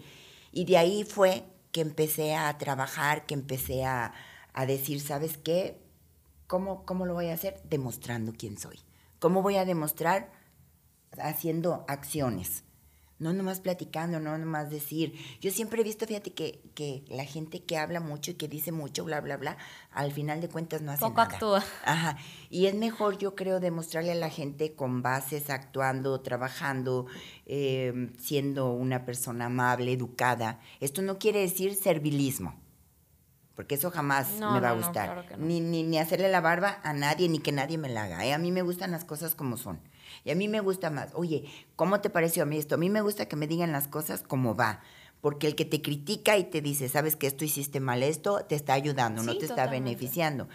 Y 0.53 0.65
de 0.65 0.79
ahí 0.79 1.05
fue 1.05 1.45
que 1.73 1.81
empecé 1.81 2.35
a 2.35 2.57
trabajar, 2.59 3.27
que 3.27 3.35
empecé 3.35 3.85
a, 3.85 4.13
decir, 4.67 5.01
¿sabes 5.01 5.37
qué? 5.37 5.81
¿Cómo, 6.47 6.85
¿Cómo 6.85 7.07
lo 7.07 7.15
voy 7.15 7.29
a 7.29 7.35
hacer? 7.35 7.61
Demostrando 7.69 8.33
quién 8.37 8.59
soy. 8.59 8.79
¿Cómo 9.19 9.43
voy 9.43 9.57
a 9.57 9.65
demostrar? 9.65 10.31
Haciendo 11.19 11.85
acciones. 11.89 12.65
No 13.19 13.33
nomás 13.33 13.61
platicando, 13.61 14.19
no 14.19 14.37
nomás 14.37 14.71
decir. 14.71 15.15
Yo 15.41 15.51
siempre 15.51 15.81
he 15.81 15.85
visto, 15.85 16.07
fíjate, 16.07 16.33
que, 16.33 16.61
que 16.75 17.05
la 17.09 17.25
gente 17.25 17.63
que 17.63 17.79
habla 17.79 18.01
mucho 18.01 18.33
y 18.33 18.35
que 18.35 18.49
dice 18.49 18.73
mucho, 18.73 19.05
bla, 19.05 19.21
bla, 19.21 19.37
bla, 19.37 19.57
al 19.93 20.13
final 20.13 20.41
de 20.41 20.49
cuentas 20.49 20.83
no 20.83 20.91
hace 20.91 21.01
Poco 21.01 21.21
actúa. 21.21 21.63
Ajá. 21.85 22.17
Y 22.51 22.67
es 22.67 22.75
mejor, 22.75 23.19
yo 23.19 23.35
creo, 23.37 23.61
demostrarle 23.61 24.13
a 24.13 24.17
la 24.17 24.31
gente 24.31 24.75
con 24.75 25.03
bases, 25.03 25.49
actuando, 25.49 26.21
trabajando, 26.23 27.07
em, 27.47 28.13
siendo 28.19 28.73
una 28.73 29.05
persona 29.05 29.47
amable, 29.47 29.93
educada. 29.93 30.61
Esto 30.81 31.01
no 31.01 31.19
quiere 31.19 31.41
decir 31.41 31.75
servilismo 31.75 32.65
porque 33.55 33.77
eso 33.77 33.91
jamás 33.91 34.33
me 34.33 34.61
va 34.61 34.71
a 34.71 34.75
gustar. 34.75 35.39
ni, 35.39 35.61
ni, 35.61 35.85
ni, 35.85 35.99
hacerle 35.99 36.29
la 36.29 36.41
barba 36.41 36.81
a 36.83 36.93
nadie, 36.93 37.29
ni 37.29 37.39
que 37.39 37.53
nadie 37.53 37.79
me 37.79 37.89
la 37.89 38.05
haga. 38.05 38.25
¿eh? 38.27 38.33
A 38.33 38.39
mí 38.39 38.51
me 38.51 38.63
gustan 38.63 38.91
las 38.91 39.05
cosas 39.05 39.35
como 39.35 39.57
son. 39.57 39.81
Y 40.25 40.31
a 40.31 40.35
mí 40.35 40.49
me 40.49 40.61
gusta 40.61 40.91
más, 40.91 41.11
oye, 41.15 41.45
¿cómo 41.77 42.01
te 42.01 42.11
pareció 42.11 42.43
a 42.43 42.47
mí 42.47 42.59
esto? 42.59 42.75
A 42.75 42.79
mí 42.79 42.91
me 42.91 43.01
gusta 43.01 43.27
que 43.27 43.37
me 43.37 43.47
digan 43.47 43.73
las 43.73 43.89
cosas 43.89 44.23
como 44.23 44.55
va. 44.55 44.81
Porque 45.21 45.47
el 45.47 45.55
que 45.55 45.65
te 45.65 45.81
critica 45.81 46.37
y 46.37 46.45
te 46.45 46.61
dice, 46.61 46.89
sabes 46.89 47.17
que 47.17 47.27
esto 47.27 47.47
hiciste 47.47 47.81
mal, 47.81 48.03
esto 48.03 48.45
te 48.45 48.55
está 48.55 48.75
ayudando, 48.75 49.23
no 49.23 49.39
te 49.39 49.47
está 49.47 49.67
beneficiando. 49.67 50.49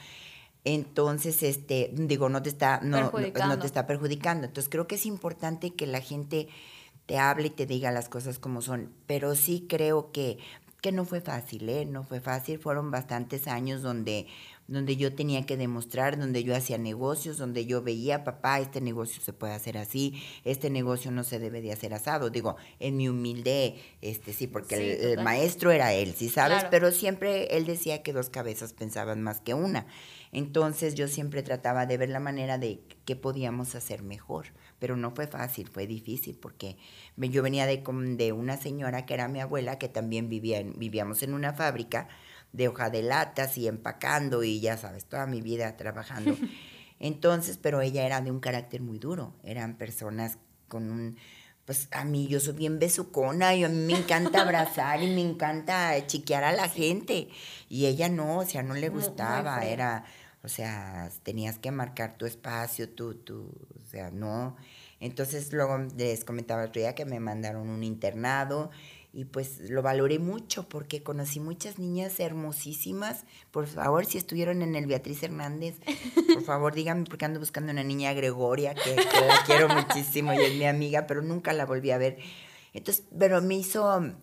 Entonces, 0.63 1.41
este, 1.41 1.89
digo, 1.93 2.29
no 2.29 2.43
te 2.43 2.49
está, 2.49 2.79
no, 2.83 3.11
no, 3.11 3.59
te 3.59 3.65
está 3.65 3.87
perjudicando. 3.87 4.45
Entonces, 4.45 4.69
creo 4.69 4.87
que 4.87 4.95
es 4.95 5.05
importante 5.05 5.71
que 5.71 5.87
la 5.87 6.01
gente 6.01 6.49
te 7.05 7.17
hable 7.17 7.47
y 7.47 7.49
te 7.51 7.65
diga 7.65 7.91
las 7.91 8.09
cosas 8.09 8.37
como 8.39 8.61
son. 8.61 8.93
Pero 9.07 9.35
sí 9.35 9.65
creo 9.67 10.11
que, 10.11 10.37
que 10.81 10.91
no 10.91 11.05
fue 11.05 11.21
fácil, 11.21 11.67
¿eh? 11.69 11.85
No 11.85 12.03
fue 12.03 12.19
fácil. 12.19 12.59
Fueron 12.59 12.91
bastantes 12.91 13.47
años 13.47 13.81
donde 13.81 14.27
donde 14.69 14.97
yo 14.97 15.15
tenía 15.15 15.45
que 15.45 15.57
demostrar, 15.57 16.19
donde 16.19 16.43
yo 16.43 16.55
hacía 16.55 16.77
negocios, 16.77 17.37
donde 17.37 17.65
yo 17.65 17.81
veía, 17.81 18.23
papá, 18.23 18.59
este 18.59 18.81
negocio 18.81 19.21
se 19.21 19.33
puede 19.33 19.53
hacer 19.53 19.77
así, 19.77 20.21
este 20.45 20.69
negocio 20.69 21.09
no 21.11 21.23
se 21.23 21.39
debe 21.39 21.61
de 21.61 21.71
hacer 21.71 21.93
asado. 21.93 22.29
Digo, 22.29 22.55
en 22.79 22.95
mi 22.95 23.09
humilde, 23.09 23.81
este 24.01 24.31
sí, 24.31 24.45
porque 24.45 25.13
el, 25.13 25.23
maestro 25.23 25.71
era 25.71 25.93
él, 25.93 26.13
¿sí 26.15 26.29
sabes? 26.29 26.65
Pero 26.69 26.91
siempre 26.91 27.57
él 27.57 27.65
decía 27.65 28.03
que 28.03 28.13
dos 28.13 28.29
cabezas 28.29 28.73
pensaban 28.73 29.23
más 29.23 29.41
que 29.41 29.55
una. 29.55 29.87
Entonces 30.31 30.93
yo 30.93 31.07
siempre 31.07 31.41
trataba 31.41 31.87
de 31.87 31.97
ver 31.97 32.09
la 32.09 32.19
manera 32.19 32.59
de 32.59 32.81
qué 33.05 33.15
podíamos 33.15 33.73
hacer 33.73 34.03
mejor, 34.03 34.47
pero 34.77 34.95
no 34.95 35.09
fue 35.11 35.25
fácil, 35.25 35.67
fue 35.67 35.87
difícil 35.87 36.37
porque 36.37 36.77
yo 37.17 37.41
venía 37.41 37.65
de, 37.65 37.83
de 38.17 38.31
una 38.31 38.57
señora 38.57 39.07
que 39.07 39.15
era 39.15 39.27
mi 39.27 39.39
abuela, 39.39 39.79
que 39.79 39.89
también 39.89 40.29
vivía 40.29 40.61
vivíamos 40.63 41.23
en 41.23 41.33
una 41.33 41.53
fábrica, 41.53 42.07
de 42.51 42.67
hoja 42.67 42.89
de 42.89 43.03
latas 43.03 43.57
y 43.57 43.67
empacando 43.67 44.43
y 44.43 44.59
ya 44.59 44.77
sabes, 44.77 45.05
toda 45.05 45.25
mi 45.25 45.41
vida 45.41 45.77
trabajando. 45.77 46.35
Entonces, 46.99 47.57
pero 47.57 47.81
ella 47.81 48.05
era 48.05 48.21
de 48.21 48.31
un 48.31 48.39
carácter 48.39 48.81
muy 48.81 48.99
duro, 48.99 49.33
eran 49.43 49.77
personas 49.77 50.37
con 50.67 50.91
un, 50.91 51.17
pues 51.65 51.87
a 51.91 52.03
mí 52.03 52.27
yo 52.27 52.39
soy 52.39 52.53
bien 52.53 52.79
besucona 52.79 53.55
y 53.55 53.63
a 53.63 53.69
mí 53.69 53.93
me 53.93 53.99
encanta 53.99 54.41
abrazar 54.43 55.01
y 55.01 55.07
me 55.07 55.21
encanta 55.21 55.95
chiquear 56.07 56.43
a 56.43 56.51
la 56.51 56.67
gente 56.67 57.29
y 57.69 57.85
ella 57.85 58.09
no, 58.09 58.39
o 58.39 58.45
sea, 58.45 58.63
no 58.63 58.73
le 58.73 58.89
gustaba, 58.89 59.65
era, 59.65 60.03
o 60.43 60.47
sea, 60.47 61.09
tenías 61.23 61.57
que 61.57 61.71
marcar 61.71 62.17
tu 62.17 62.25
espacio, 62.25 62.89
tú, 62.89 63.15
tú, 63.15 63.51
o 63.81 63.85
sea, 63.87 64.11
no. 64.11 64.57
Entonces 64.99 65.53
luego 65.53 65.77
les 65.95 66.25
comentaba 66.25 66.63
el 66.63 66.69
otro 66.69 66.81
día 66.81 66.95
que 66.95 67.05
me 67.05 67.19
mandaron 67.19 67.69
un 67.69 67.83
internado 67.83 68.69
y 69.11 69.25
pues 69.25 69.69
lo 69.69 69.81
valoré 69.81 70.19
mucho 70.19 70.69
porque 70.69 71.01
conocí 71.01 71.39
muchas 71.39 71.79
niñas 71.79 72.19
hermosísimas. 72.19 73.25
Por 73.51 73.65
favor, 73.65 74.05
si 74.05 74.17
estuvieron 74.17 74.61
en 74.61 74.75
el 74.75 74.85
Beatriz 74.85 75.23
Hernández, 75.23 75.79
por 76.33 76.43
favor 76.43 76.75
díganme 76.75 77.05
porque 77.05 77.25
ando 77.25 77.39
buscando 77.39 77.71
una 77.71 77.83
niña 77.83 78.13
Gregoria 78.13 78.75
que, 78.75 78.95
la 78.95 79.43
quiero 79.45 79.67
muchísimo 79.67 80.33
y 80.33 80.41
es 80.41 80.55
mi 80.55 80.65
amiga, 80.65 81.07
pero 81.07 81.21
nunca 81.21 81.53
la 81.53 81.65
volví 81.65 81.91
a 81.91 81.97
ver. 81.97 82.19
Entonces, 82.73 83.05
pero 83.17 83.41
me 83.41 83.55
hizo, 83.55 84.13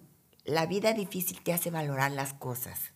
la 0.44 0.66
vida 0.66 0.92
difícil 0.92 1.40
te 1.42 1.52
hace 1.52 1.70
valorar 1.70 2.12
las 2.12 2.32
cosas 2.32 2.92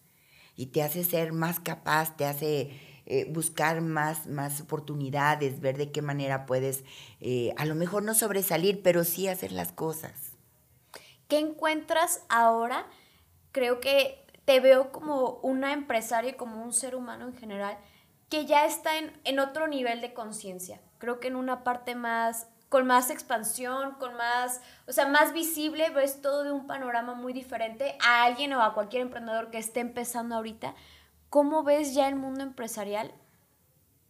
y 0.54 0.66
te 0.66 0.82
hace 0.82 1.02
ser 1.02 1.32
más 1.32 1.58
capaz, 1.58 2.16
te 2.16 2.24
hace 2.24 2.70
eh, 3.06 3.26
buscar 3.28 3.80
más, 3.80 4.28
más 4.28 4.60
oportunidades, 4.60 5.58
ver 5.58 5.76
de 5.76 5.90
qué 5.90 6.02
manera 6.02 6.46
puedes, 6.46 6.84
eh, 7.20 7.52
a 7.56 7.64
lo 7.64 7.74
mejor 7.74 8.04
no 8.04 8.14
sobresalir, 8.14 8.80
pero 8.82 9.02
sí 9.02 9.26
hacer 9.26 9.50
las 9.50 9.72
cosas. 9.72 10.29
¿Qué 11.30 11.38
encuentras 11.38 12.26
ahora? 12.28 12.86
Creo 13.52 13.78
que 13.78 14.26
te 14.44 14.58
veo 14.58 14.90
como 14.90 15.38
una 15.42 15.72
empresaria 15.72 16.32
y 16.32 16.34
como 16.34 16.60
un 16.60 16.72
ser 16.72 16.96
humano 16.96 17.28
en 17.28 17.36
general 17.36 17.78
que 18.28 18.46
ya 18.46 18.66
está 18.66 18.90
en, 18.98 19.38
otro 19.38 19.68
nivel 19.68 20.00
de 20.00 20.12
conciencia. 20.12 20.80
Creo 20.98 21.20
que 21.20 21.28
en 21.28 21.36
una 21.36 21.62
parte 21.62 21.94
más, 21.94 22.48
con 22.68 22.84
más 22.84 23.10
expansión, 23.10 23.92
con 24.00 24.16
más, 24.16 24.60
o 24.88 24.92
sea, 24.92 25.06
más 25.06 25.32
visible, 25.32 25.90
ves 25.90 26.20
todo 26.20 26.42
de 26.42 26.50
un 26.50 26.66
panorama 26.66 27.14
muy 27.14 27.32
diferente 27.32 27.96
a 28.04 28.24
alguien 28.24 28.52
o 28.52 28.60
a 28.60 28.74
cualquier 28.74 29.02
emprendedor 29.02 29.50
que 29.52 29.58
esté 29.58 29.78
empezando 29.78 30.34
ahorita. 30.34 30.74
¿Cómo 31.28 31.62
ves 31.62 31.94
ya 31.94 32.08
el 32.08 32.16
mundo 32.16 32.42
empresarial 32.42 33.14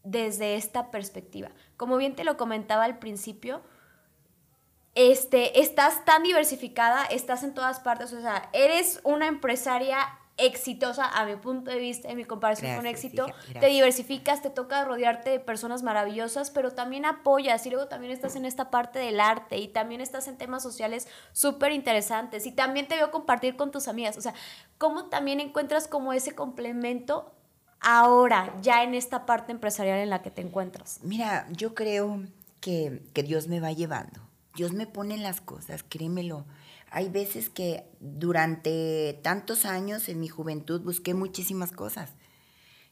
desde 0.04 0.54
esta 0.54 0.90
perspectiva? 0.90 1.50
Como 1.76 1.98
bien 1.98 2.16
te 2.16 2.24
lo 2.24 2.38
comentaba 2.38 2.84
al 2.84 2.98
principio, 2.98 3.60
este, 4.94 5.60
estás 5.60 6.04
tan 6.04 6.22
diversificada, 6.22 7.04
estás 7.04 7.42
en 7.44 7.54
todas 7.54 7.80
partes, 7.80 8.12
o 8.12 8.20
sea, 8.20 8.48
eres 8.52 9.00
una 9.04 9.26
empresaria 9.26 9.98
exitosa 10.40 11.04
a 11.06 11.26
mi 11.26 11.36
punto 11.36 11.70
de 11.70 11.78
vista, 11.78 12.08
en 12.08 12.16
mi 12.16 12.24
comparación 12.24 12.74
con 12.76 12.86
éxito. 12.86 13.26
te 13.58 13.66
diversificas, 13.66 14.42
te 14.42 14.50
toca 14.50 14.84
rodearte 14.84 15.30
de 15.30 15.40
personas 15.40 15.82
maravillosas, 15.82 16.50
pero 16.50 16.72
también 16.72 17.04
apoyas 17.04 17.64
y 17.66 17.70
luego 17.70 17.88
también 17.88 18.12
estás 18.12 18.36
en 18.36 18.44
esta 18.44 18.70
parte 18.70 18.98
del 18.98 19.20
arte 19.20 19.58
y 19.58 19.68
también 19.68 20.00
estás 20.00 20.28
en 20.28 20.36
temas 20.38 20.62
sociales 20.62 21.08
súper 21.32 21.72
interesantes 21.72 22.46
y 22.46 22.52
también 22.52 22.88
te 22.88 22.96
veo 22.96 23.10
compartir 23.10 23.56
con 23.56 23.70
tus 23.70 23.86
amigas. 23.86 24.16
O 24.16 24.20
sea, 24.20 24.34
¿cómo 24.78 25.06
también 25.06 25.40
encuentras 25.40 25.86
como 25.86 26.12
ese 26.12 26.34
complemento 26.34 27.32
ahora, 27.80 28.54
ya 28.62 28.82
en 28.82 28.94
esta 28.94 29.26
parte 29.26 29.52
empresarial 29.52 29.98
en 29.98 30.10
la 30.10 30.22
que 30.22 30.30
te 30.30 30.40
encuentras? 30.40 31.00
Mira, 31.02 31.46
yo 31.50 31.74
creo 31.74 32.22
que, 32.60 33.02
que 33.12 33.22
Dios 33.22 33.46
me 33.46 33.60
va 33.60 33.72
llevando. 33.72 34.29
Dios 34.54 34.72
me 34.72 34.86
pone 34.86 35.16
las 35.16 35.40
cosas, 35.40 35.84
créemelo 35.88 36.46
hay 36.90 37.08
veces 37.08 37.48
que 37.48 37.84
durante 38.00 39.18
tantos 39.22 39.64
años 39.64 40.08
en 40.08 40.18
mi 40.18 40.28
juventud 40.28 40.80
busqué 40.82 41.14
muchísimas 41.14 41.70
cosas 41.70 42.10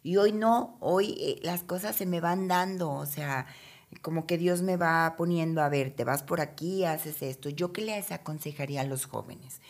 y 0.04 0.16
hoy 0.16 0.32
no, 0.32 0.76
hoy 0.80 1.16
eh, 1.18 1.40
las 1.42 1.64
cosas 1.64 1.96
se 1.96 2.06
me 2.06 2.20
van 2.20 2.46
dando, 2.46 2.90
o 2.92 3.06
sea, 3.06 3.46
como 4.00 4.26
que 4.26 4.38
Dios 4.38 4.62
me 4.62 4.76
va 4.76 5.14
poniendo, 5.16 5.60
a 5.60 5.68
ver, 5.68 5.90
te 5.94 6.04
vas 6.04 6.22
por 6.22 6.40
aquí, 6.40 6.84
haces 6.84 7.20
esto. 7.22 7.48
¿Yo 7.48 7.72
qué 7.72 7.82
les 7.82 8.12
aconsejaría 8.12 8.82
a 8.82 8.84
los 8.84 9.06
jóvenes? 9.06 9.60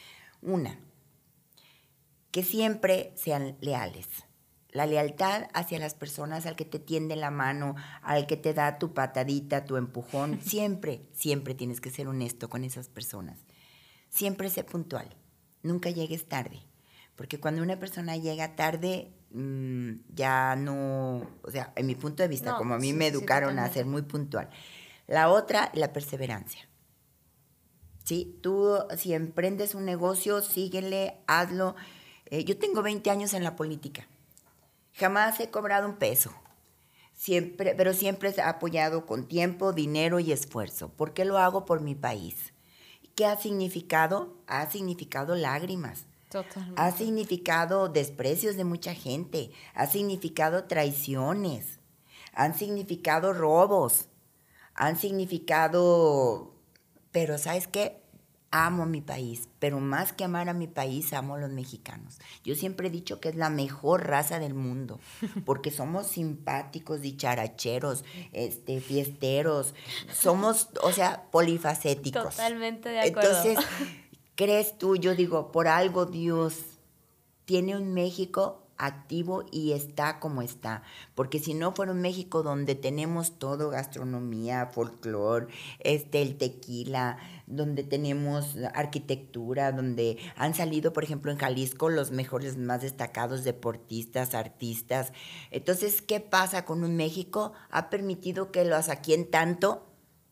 Una, 0.43 0.79
que 2.31 2.45
siempre 2.45 3.13
sean 3.17 3.57
leales. 3.61 4.07
La 4.71 4.87
lealtad 4.87 5.49
hacia 5.55 5.79
las 5.79 5.95
personas, 5.95 6.45
al 6.47 6.57
que 6.57 6.65
te 6.65 6.79
tiende 6.79 7.17
la 7.17 7.31
mano, 7.31 7.75
al 8.03 8.27
que 8.27 8.37
te 8.37 8.53
da 8.53 8.79
tu 8.79 8.93
patadita, 8.93 9.65
tu 9.65 9.77
empujón, 9.77 10.41
siempre, 10.45 11.09
siempre 11.13 11.55
tienes 11.55 11.81
que 11.81 11.91
ser 11.91 12.09
honesto 12.09 12.49
con 12.49 12.65
esas 12.65 12.89
personas 12.89 13.39
siempre 14.11 14.51
sé 14.51 14.65
puntual, 14.65 15.09
nunca 15.63 15.91
llegues 15.91 16.29
tarde, 16.29 16.63
porque 17.17 17.41
cuando 17.41 17.63
una 17.63 17.79
persona 17.79 18.17
llega 18.17 18.57
tarde, 18.57 19.13
mm, 19.31 19.93
ya 20.15 20.57
no, 20.57 21.27
o 21.43 21.51
sea, 21.51 21.73
en 21.77 21.87
mi 21.87 21.95
punto 21.95 22.23
de 22.23 22.29
vista, 22.29 22.57
como 22.57 22.75
a 22.75 22.79
mí 22.79 22.93
me 22.93 23.09
educaron 23.09 23.59
a 23.59 23.69
ser 23.73 23.87
muy 23.87 24.03
puntual. 24.03 24.51
La 25.07 25.31
otra, 25.31 25.71
la 25.75 25.93
perseverancia. 25.93 26.69
¿Sí? 28.05 28.39
Tú, 28.43 28.79
si 28.97 29.13
emprendes 29.13 29.75
un 29.75 29.85
negocio, 29.85 30.41
síguele, 30.41 31.17
hazlo. 31.27 31.77
Eh, 32.27 32.45
yo 32.45 32.59
tengo 32.59 32.83
20 32.83 33.11
años 33.11 33.35
en 33.35 33.45
la 33.45 33.57
política. 33.57 34.07
Jamás 34.99 35.39
he 35.41 35.51
cobrado 35.51 35.89
un 35.89 35.97
peso. 35.97 36.33
Siempre, 37.15 37.75
pero 37.77 37.95
siempre 37.95 38.31
he 38.31 38.41
apoyado 38.41 39.07
con 39.07 39.27
tiempo, 39.27 39.73
dinero 39.73 40.21
y 40.21 40.33
esfuerzo. 40.33 40.89
¿Por 40.91 41.13
qué 41.15 41.25
lo 41.25 41.39
hago 41.39 41.65
por 41.65 41.81
mi 41.81 41.95
país? 41.95 42.53
¿Qué 43.15 43.27
ha 43.27 43.37
significado? 43.37 44.37
Ha 44.47 44.71
significado 44.71 45.35
lágrimas. 45.35 46.07
Totalmente. 46.31 46.81
Ha 46.81 46.93
significado 46.93 47.89
desprecios 47.89 48.57
de 48.57 48.65
mucha 48.65 48.95
gente. 48.95 49.51
Ha 49.75 49.87
significado 49.87 50.65
traiciones. 50.65 51.81
Han 52.33 52.55
significado 52.57 53.33
robos. 53.33 54.09
Han 54.75 54.97
significado... 54.97 56.55
Pero 57.11 57.39
¿sabes 57.39 57.67
qué? 57.67 58.03
Amo 58.51 58.87
mi 58.87 59.01
país, 59.01 59.49
pero 59.59 59.81
más 59.81 60.13
que 60.13 60.25
amar 60.25 60.49
a 60.49 60.55
mi 60.55 60.67
país, 60.67 61.13
amo 61.13 61.35
a 61.35 61.39
los 61.39 61.51
mexicanos. 61.51 62.19
Yo 62.45 62.55
siempre 62.55 62.89
he 62.89 62.91
dicho 62.91 63.21
que 63.21 63.29
es 63.29 63.37
la 63.37 63.51
mejor 63.51 64.07
raza 64.07 64.39
del 64.39 64.55
mundo, 64.55 65.01
porque 65.45 65.71
somos 65.71 66.07
simpáticos, 66.07 67.01
dicharacheros, 67.01 68.05
este, 68.33 68.81
fiesteros, 68.81 69.75
somos, 70.13 70.69
o 70.83 70.93
sea, 70.93 71.27
polifacéticos. 71.31 72.37
Totalmente 72.37 72.89
de 72.89 73.01
acuerdo. 73.01 73.29
Entonces, 73.29 73.59
¿crees 74.35 74.79
tú? 74.79 74.97
Yo 74.97 75.15
digo, 75.15 75.53
por 75.53 75.69
algo 75.69 76.07
Dios 76.07 76.79
tiene 77.45 77.77
un 77.77 77.93
México 77.95 78.68
activo 78.79 79.45
y 79.51 79.73
está 79.73 80.21
como 80.21 80.43
está. 80.43 80.83
Porque 81.15 81.39
si 81.39 81.55
no 81.55 81.73
fuera 81.73 81.93
un 81.93 82.01
México 82.01 82.43
donde 82.43 82.75
tenemos 82.75 83.39
todo, 83.39 83.71
gastronomía, 83.71 84.67
folclore, 84.67 85.49
este, 85.81 86.23
el 86.23 86.39
tequila, 86.39 87.19
donde 87.47 87.83
tenemos 87.83 88.57
arquitectura, 88.75 89.73
donde 89.73 90.19
han 90.37 90.55
salido, 90.55 90.93
por 90.93 91.05
ejemplo, 91.05 91.33
en 91.33 91.39
Jalisco 91.39 91.89
los 91.89 92.11
mejores, 92.11 92.57
más 92.57 92.83
destacados 92.83 93.45
deportistas, 93.45 94.35
artistas. 94.35 95.13
Entonces, 95.51 96.03
¿qué 96.03 96.21
pasa 96.21 96.65
con 96.65 96.85
un 96.85 96.97
México? 96.97 97.53
Ha 97.71 97.91
permitido 97.91 98.53
que 98.53 98.65
los 98.65 98.89
aquí 98.89 99.17
tanto 99.25 99.88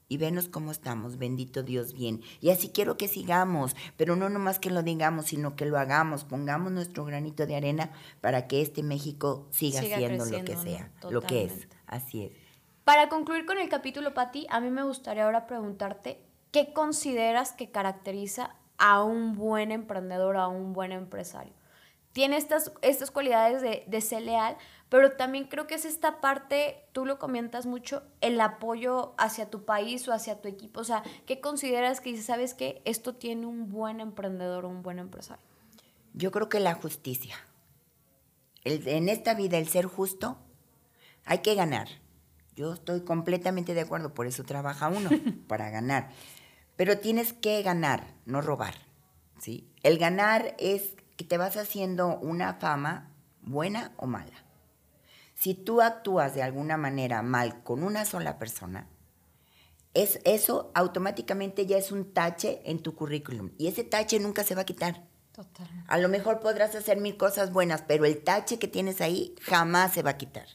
y 0.08 0.18
venos 0.18 0.48
cómo 0.48 0.70
estamos, 0.70 1.18
bendito 1.18 1.62
Dios 1.62 1.92
bien. 1.92 2.22
Y 2.40 2.50
así 2.50 2.68
quiero 2.68 2.96
que 2.96 3.08
sigamos, 3.08 3.74
pero 3.96 4.16
no 4.16 4.28
nomás 4.28 4.58
que 4.58 4.70
lo 4.70 4.82
digamos, 4.82 5.26
sino 5.26 5.56
que 5.56 5.66
lo 5.66 5.78
hagamos, 5.78 6.24
pongamos 6.24 6.72
nuestro 6.72 7.04
granito 7.04 7.46
de 7.46 7.56
arena 7.56 7.90
para 8.20 8.46
que 8.46 8.62
este 8.62 8.82
México 8.82 9.46
siga, 9.50 9.82
siendo 9.82 10.24
lo 10.24 10.44
que 10.44 10.56
sea, 10.56 10.90
lo 11.10 11.22
que 11.22 11.44
es. 11.44 11.68
Así 11.86 12.24
es. 12.24 12.32
Para 12.84 13.08
concluir 13.08 13.46
con 13.46 13.58
el 13.58 13.68
capítulo, 13.68 14.14
Pati, 14.14 14.46
a 14.48 14.60
mí 14.60 14.70
me 14.70 14.84
gustaría 14.84 15.24
ahora 15.24 15.46
preguntarte, 15.46 16.20
¿qué 16.52 16.72
consideras 16.72 17.52
que 17.52 17.70
caracteriza 17.70 18.54
a 18.78 19.02
un 19.02 19.34
buen 19.34 19.72
emprendedor, 19.72 20.36
a 20.36 20.46
un 20.46 20.72
buen 20.72 20.92
empresario? 20.92 21.52
Tiene 22.12 22.36
estas, 22.36 22.72
estas 22.82 23.10
cualidades 23.10 23.60
de, 23.60 23.84
de 23.88 24.00
ser 24.00 24.22
leal, 24.22 24.56
pero 24.88 25.12
también 25.12 25.44
creo 25.44 25.66
que 25.66 25.74
es 25.74 25.84
esta 25.84 26.20
parte, 26.20 26.84
tú 26.92 27.04
lo 27.04 27.18
comentas 27.18 27.66
mucho, 27.66 28.02
el 28.20 28.40
apoyo 28.40 29.14
hacia 29.18 29.50
tu 29.50 29.64
país 29.64 30.06
o 30.08 30.12
hacia 30.12 30.40
tu 30.40 30.48
equipo. 30.48 30.80
O 30.80 30.84
sea, 30.84 31.02
¿qué 31.26 31.40
consideras 31.40 32.00
que 32.00 32.10
dices, 32.10 32.26
sabes 32.26 32.54
que 32.54 32.82
esto 32.84 33.14
tiene 33.14 33.46
un 33.46 33.68
buen 33.68 34.00
emprendedor 34.00 34.64
o 34.64 34.68
un 34.68 34.82
buen 34.82 34.98
empresario? 34.98 35.42
Yo 36.14 36.30
creo 36.30 36.48
que 36.48 36.60
la 36.60 36.74
justicia. 36.74 37.36
en 38.64 39.08
esta 39.08 39.34
vida, 39.34 39.58
el 39.58 39.68
ser 39.68 39.86
justo, 39.86 40.38
hay 41.24 41.38
que 41.38 41.54
ganar. 41.54 41.88
Yo 42.54 42.72
estoy 42.72 43.02
completamente 43.02 43.74
de 43.74 43.82
acuerdo, 43.82 44.14
por 44.14 44.26
eso 44.26 44.44
trabaja 44.44 44.88
uno, 44.88 45.10
para 45.48 45.68
ganar. 45.70 46.10
Pero 46.76 46.98
tienes 46.98 47.32
que 47.32 47.60
ganar, 47.62 48.14
no 48.24 48.40
robar. 48.40 48.74
¿sí? 49.40 49.68
El 49.82 49.98
ganar 49.98 50.54
es 50.58 50.94
que 51.16 51.24
te 51.24 51.38
vas 51.38 51.56
haciendo 51.56 52.18
una 52.18 52.54
fama 52.54 53.10
buena 53.42 53.92
o 53.96 54.06
mala. 54.06 54.45
Si 55.36 55.54
tú 55.54 55.82
actúas 55.82 56.34
de 56.34 56.42
alguna 56.42 56.76
manera 56.76 57.22
mal 57.22 57.62
con 57.62 57.82
una 57.82 58.04
sola 58.06 58.38
persona, 58.38 58.88
es, 59.92 60.18
eso 60.24 60.70
automáticamente 60.74 61.66
ya 61.66 61.76
es 61.76 61.92
un 61.92 62.12
tache 62.12 62.62
en 62.64 62.80
tu 62.80 62.94
currículum. 62.94 63.50
Y 63.58 63.66
ese 63.66 63.84
tache 63.84 64.18
nunca 64.18 64.44
se 64.44 64.54
va 64.54 64.62
a 64.62 64.66
quitar. 64.66 65.04
Totalmente. 65.32 65.84
A 65.88 65.98
lo 65.98 66.08
mejor 66.08 66.40
podrás 66.40 66.74
hacer 66.74 66.98
mil 66.98 67.18
cosas 67.18 67.52
buenas, 67.52 67.82
pero 67.82 68.06
el 68.06 68.24
tache 68.24 68.58
que 68.58 68.66
tienes 68.66 69.02
ahí 69.02 69.34
jamás 69.42 69.92
se 69.92 70.02
va 70.02 70.10
a 70.10 70.18
quitar. 70.18 70.46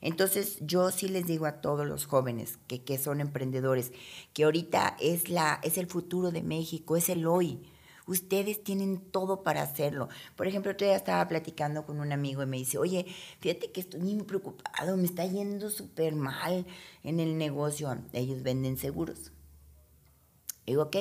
Entonces 0.00 0.58
yo 0.60 0.90
sí 0.90 1.08
les 1.08 1.26
digo 1.26 1.46
a 1.46 1.60
todos 1.60 1.86
los 1.86 2.06
jóvenes 2.06 2.58
que, 2.66 2.82
que 2.82 2.98
son 2.98 3.20
emprendedores 3.20 3.92
que 4.32 4.44
ahorita 4.44 4.96
es, 5.00 5.28
la, 5.28 5.60
es 5.62 5.78
el 5.78 5.86
futuro 5.86 6.30
de 6.30 6.42
México, 6.42 6.96
es 6.96 7.08
el 7.10 7.26
hoy. 7.26 7.62
Ustedes 8.06 8.62
tienen 8.62 8.98
todo 9.10 9.42
para 9.42 9.62
hacerlo. 9.62 10.08
Por 10.36 10.46
ejemplo, 10.46 10.72
otro 10.72 10.86
día 10.86 10.96
estaba 10.96 11.26
platicando 11.26 11.86
con 11.86 12.00
un 12.00 12.12
amigo 12.12 12.42
y 12.42 12.46
me 12.46 12.58
dice, 12.58 12.76
oye, 12.76 13.06
fíjate 13.40 13.72
que 13.72 13.80
estoy 13.80 14.00
muy 14.00 14.22
preocupado, 14.24 14.96
me 14.96 15.04
está 15.04 15.24
yendo 15.24 15.70
súper 15.70 16.14
mal 16.14 16.66
en 17.02 17.20
el 17.20 17.38
negocio. 17.38 17.96
Ellos 18.12 18.42
venden 18.42 18.76
seguros. 18.76 19.32
Digo, 20.66 20.82
ok. 20.82 20.96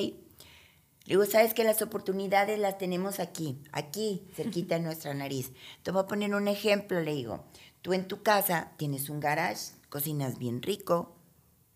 Digo, 1.06 1.26
sabes 1.26 1.54
que 1.54 1.66
las 1.66 1.82
oportunidades 1.82 2.58
las 2.58 2.78
tenemos 2.78 3.20
aquí, 3.20 3.62
aquí, 3.74 4.26
cerquita 4.34 4.76
de 4.76 4.82
nuestra 4.82 5.14
nariz. 5.14 5.52
Te 5.84 5.92
voy 5.92 6.04
a 6.04 6.08
poner 6.08 6.34
un 6.34 6.48
ejemplo, 6.48 7.02
le 7.02 7.14
digo. 7.14 7.44
Tú 7.82 7.92
en 7.92 8.08
tu 8.08 8.24
casa 8.24 8.72
tienes 8.78 9.10
un 9.10 9.20
garage, 9.20 9.74
cocinas 9.90 10.40
bien 10.40 10.62
rico. 10.62 11.14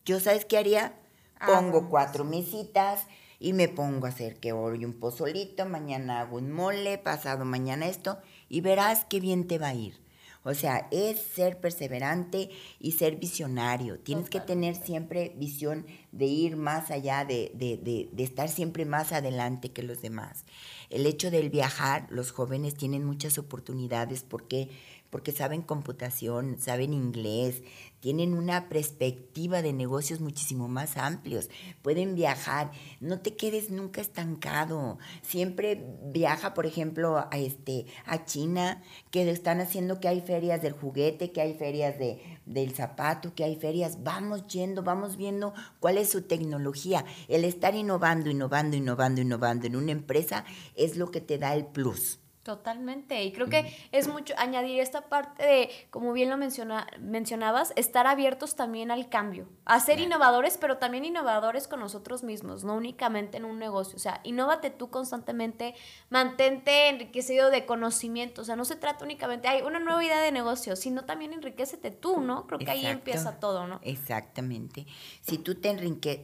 Yo, 0.05 0.21
¿sabes 0.21 0.45
qué 0.45 0.57
haría? 0.57 0.97
Pongo 1.45 1.79
ah, 1.79 1.87
cuatro 1.89 2.23
mesitas, 2.23 3.05
y 3.39 3.53
me 3.53 3.67
pongo 3.67 4.05
a 4.05 4.09
hacer 4.09 4.39
que 4.39 4.51
hoy 4.51 4.85
un 4.85 4.93
pozolito, 4.93 5.65
mañana 5.65 6.21
hago 6.21 6.37
un 6.37 6.51
mole, 6.51 6.97
pasado 6.97 7.45
mañana 7.45 7.87
esto, 7.87 8.17
y 8.49 8.61
verás 8.61 9.05
qué 9.05 9.19
bien 9.19 9.47
te 9.47 9.57
va 9.57 9.69
a 9.69 9.75
ir. 9.75 10.07
O 10.47 10.53
sea, 10.53 10.87
es 10.91 11.19
ser 11.19 11.59
perseverante 11.59 12.49
y 12.79 12.93
ser 12.93 13.17
visionario. 13.17 13.99
Tienes 13.99 14.29
que 14.29 14.39
tener 14.39 14.75
siempre 14.75 15.33
visión 15.35 15.85
de 16.13 16.25
ir 16.25 16.55
más 16.55 16.89
allá, 16.89 17.25
de, 17.25 17.51
de, 17.53 18.07
de, 18.09 18.23
estar 18.23 18.47
siempre 18.47 18.85
más 18.85 19.11
adelante 19.11 19.73
que 19.73 19.83
los 19.83 20.01
demás. 20.01 20.45
El 20.89 21.05
hecho 21.05 21.31
del 21.31 21.49
viajar, 21.49 22.07
los 22.09 22.31
jóvenes 22.31 22.75
tienen 22.75 23.03
muchas 23.03 23.37
oportunidades 23.37 24.23
porque 24.23 24.69
porque 25.09 25.31
saben 25.31 25.61
computación, 25.61 26.57
saben 26.59 26.93
inglés, 26.93 27.63
tienen 27.99 28.33
una 28.33 28.69
perspectiva 28.69 29.61
de 29.61 29.73
negocios 29.73 30.19
muchísimo 30.19 30.67
más 30.67 30.97
amplios, 30.97 31.49
pueden 31.81 32.15
viajar, 32.15 32.71
no 32.99 33.19
te 33.19 33.35
quedes 33.35 33.71
nunca 33.71 34.01
estancado, 34.01 34.99
siempre 35.21 35.83
viaja, 36.03 36.53
por 36.53 36.65
ejemplo, 36.65 37.17
a, 37.17 37.37
este, 37.37 37.85
a 38.05 38.25
China, 38.25 38.83
que 39.11 39.29
están 39.29 39.61
haciendo 39.61 39.99
que 39.99 40.07
hay 40.07 40.21
ferias 40.21 40.61
del 40.61 40.73
juguete, 40.73 41.31
que 41.31 41.41
hay 41.41 41.53
ferias 41.55 41.97
de, 41.97 42.21
del 42.45 42.73
zapato, 42.73 43.33
que 43.33 43.43
hay 43.43 43.55
ferias, 43.55 44.03
vamos 44.03 44.47
yendo, 44.47 44.83
vamos 44.83 45.17
viendo 45.17 45.53
cuál 45.79 45.97
es 45.97 46.09
su 46.09 46.21
tecnología, 46.21 47.03
el 47.27 47.43
estar 47.43 47.75
innovando, 47.75 48.29
innovando, 48.29 48.77
innovando, 48.77 49.21
innovando 49.21 49.67
en 49.67 49.75
una 49.75 49.91
empresa 49.91 50.45
es 50.75 50.97
lo 50.97 51.11
que 51.11 51.21
te 51.21 51.37
da 51.37 51.55
el 51.55 51.65
plus. 51.65 52.19
Totalmente. 52.47 53.21
Y 53.25 53.33
creo 53.33 53.49
que 53.49 53.75
es 53.91 54.07
mucho 54.07 54.33
añadir 54.37 54.79
esta 54.79 55.09
parte 55.09 55.43
de, 55.43 55.69
como 55.89 56.13
bien 56.13 56.29
lo 56.29 56.37
menciona, 56.37 56.87
mencionabas, 56.97 57.73
estar 57.75 58.07
abiertos 58.07 58.55
también 58.55 58.89
al 58.89 59.09
cambio, 59.09 59.49
a 59.65 59.81
ser 59.81 59.99
innovadores, 59.99 60.57
pero 60.57 60.77
también 60.77 61.03
innovadores 61.03 61.67
con 61.67 61.81
nosotros 61.81 62.23
mismos, 62.23 62.63
no 62.63 62.75
únicamente 62.75 63.35
en 63.35 63.43
un 63.43 63.59
negocio. 63.59 63.97
O 63.97 63.99
sea, 63.99 64.21
innovate 64.23 64.69
tú 64.69 64.89
constantemente, 64.89 65.75
mantente 66.09 66.87
enriquecido 66.87 67.49
de 67.49 67.65
conocimiento. 67.65 68.43
O 68.43 68.45
sea, 68.45 68.55
no 68.55 68.63
se 68.63 68.77
trata 68.77 69.03
únicamente, 69.03 69.49
hay 69.49 69.63
una 69.63 69.79
nueva 69.79 70.01
idea 70.01 70.21
de 70.21 70.31
negocio, 70.31 70.77
sino 70.77 71.03
también 71.03 71.33
enriquecete 71.33 71.91
tú, 71.91 72.21
¿no? 72.21 72.47
Creo 72.47 72.59
que 72.59 72.71
ahí 72.71 72.85
empieza 72.85 73.41
todo, 73.41 73.67
¿no? 73.67 73.81
Exactamente. 73.83 74.87
Si 75.19 75.37
tú 75.37 75.55
te, 75.55 75.75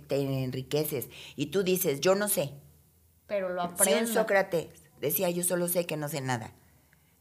te 0.08 0.16
enriqueces 0.22 1.10
y 1.36 1.48
tú 1.48 1.64
dices, 1.64 2.00
yo 2.00 2.16
no 2.16 2.30
sé. 2.30 2.54
Pero 3.28 3.50
lo 3.50 3.62
aprendes. 3.62 4.08
Si 4.08 4.16
Sócrates 4.16 4.83
decía, 5.08 5.30
yo 5.30 5.44
solo 5.44 5.68
sé 5.68 5.86
que 5.86 5.98
no 5.98 6.10
sé 6.10 6.22
nada. 6.22 6.54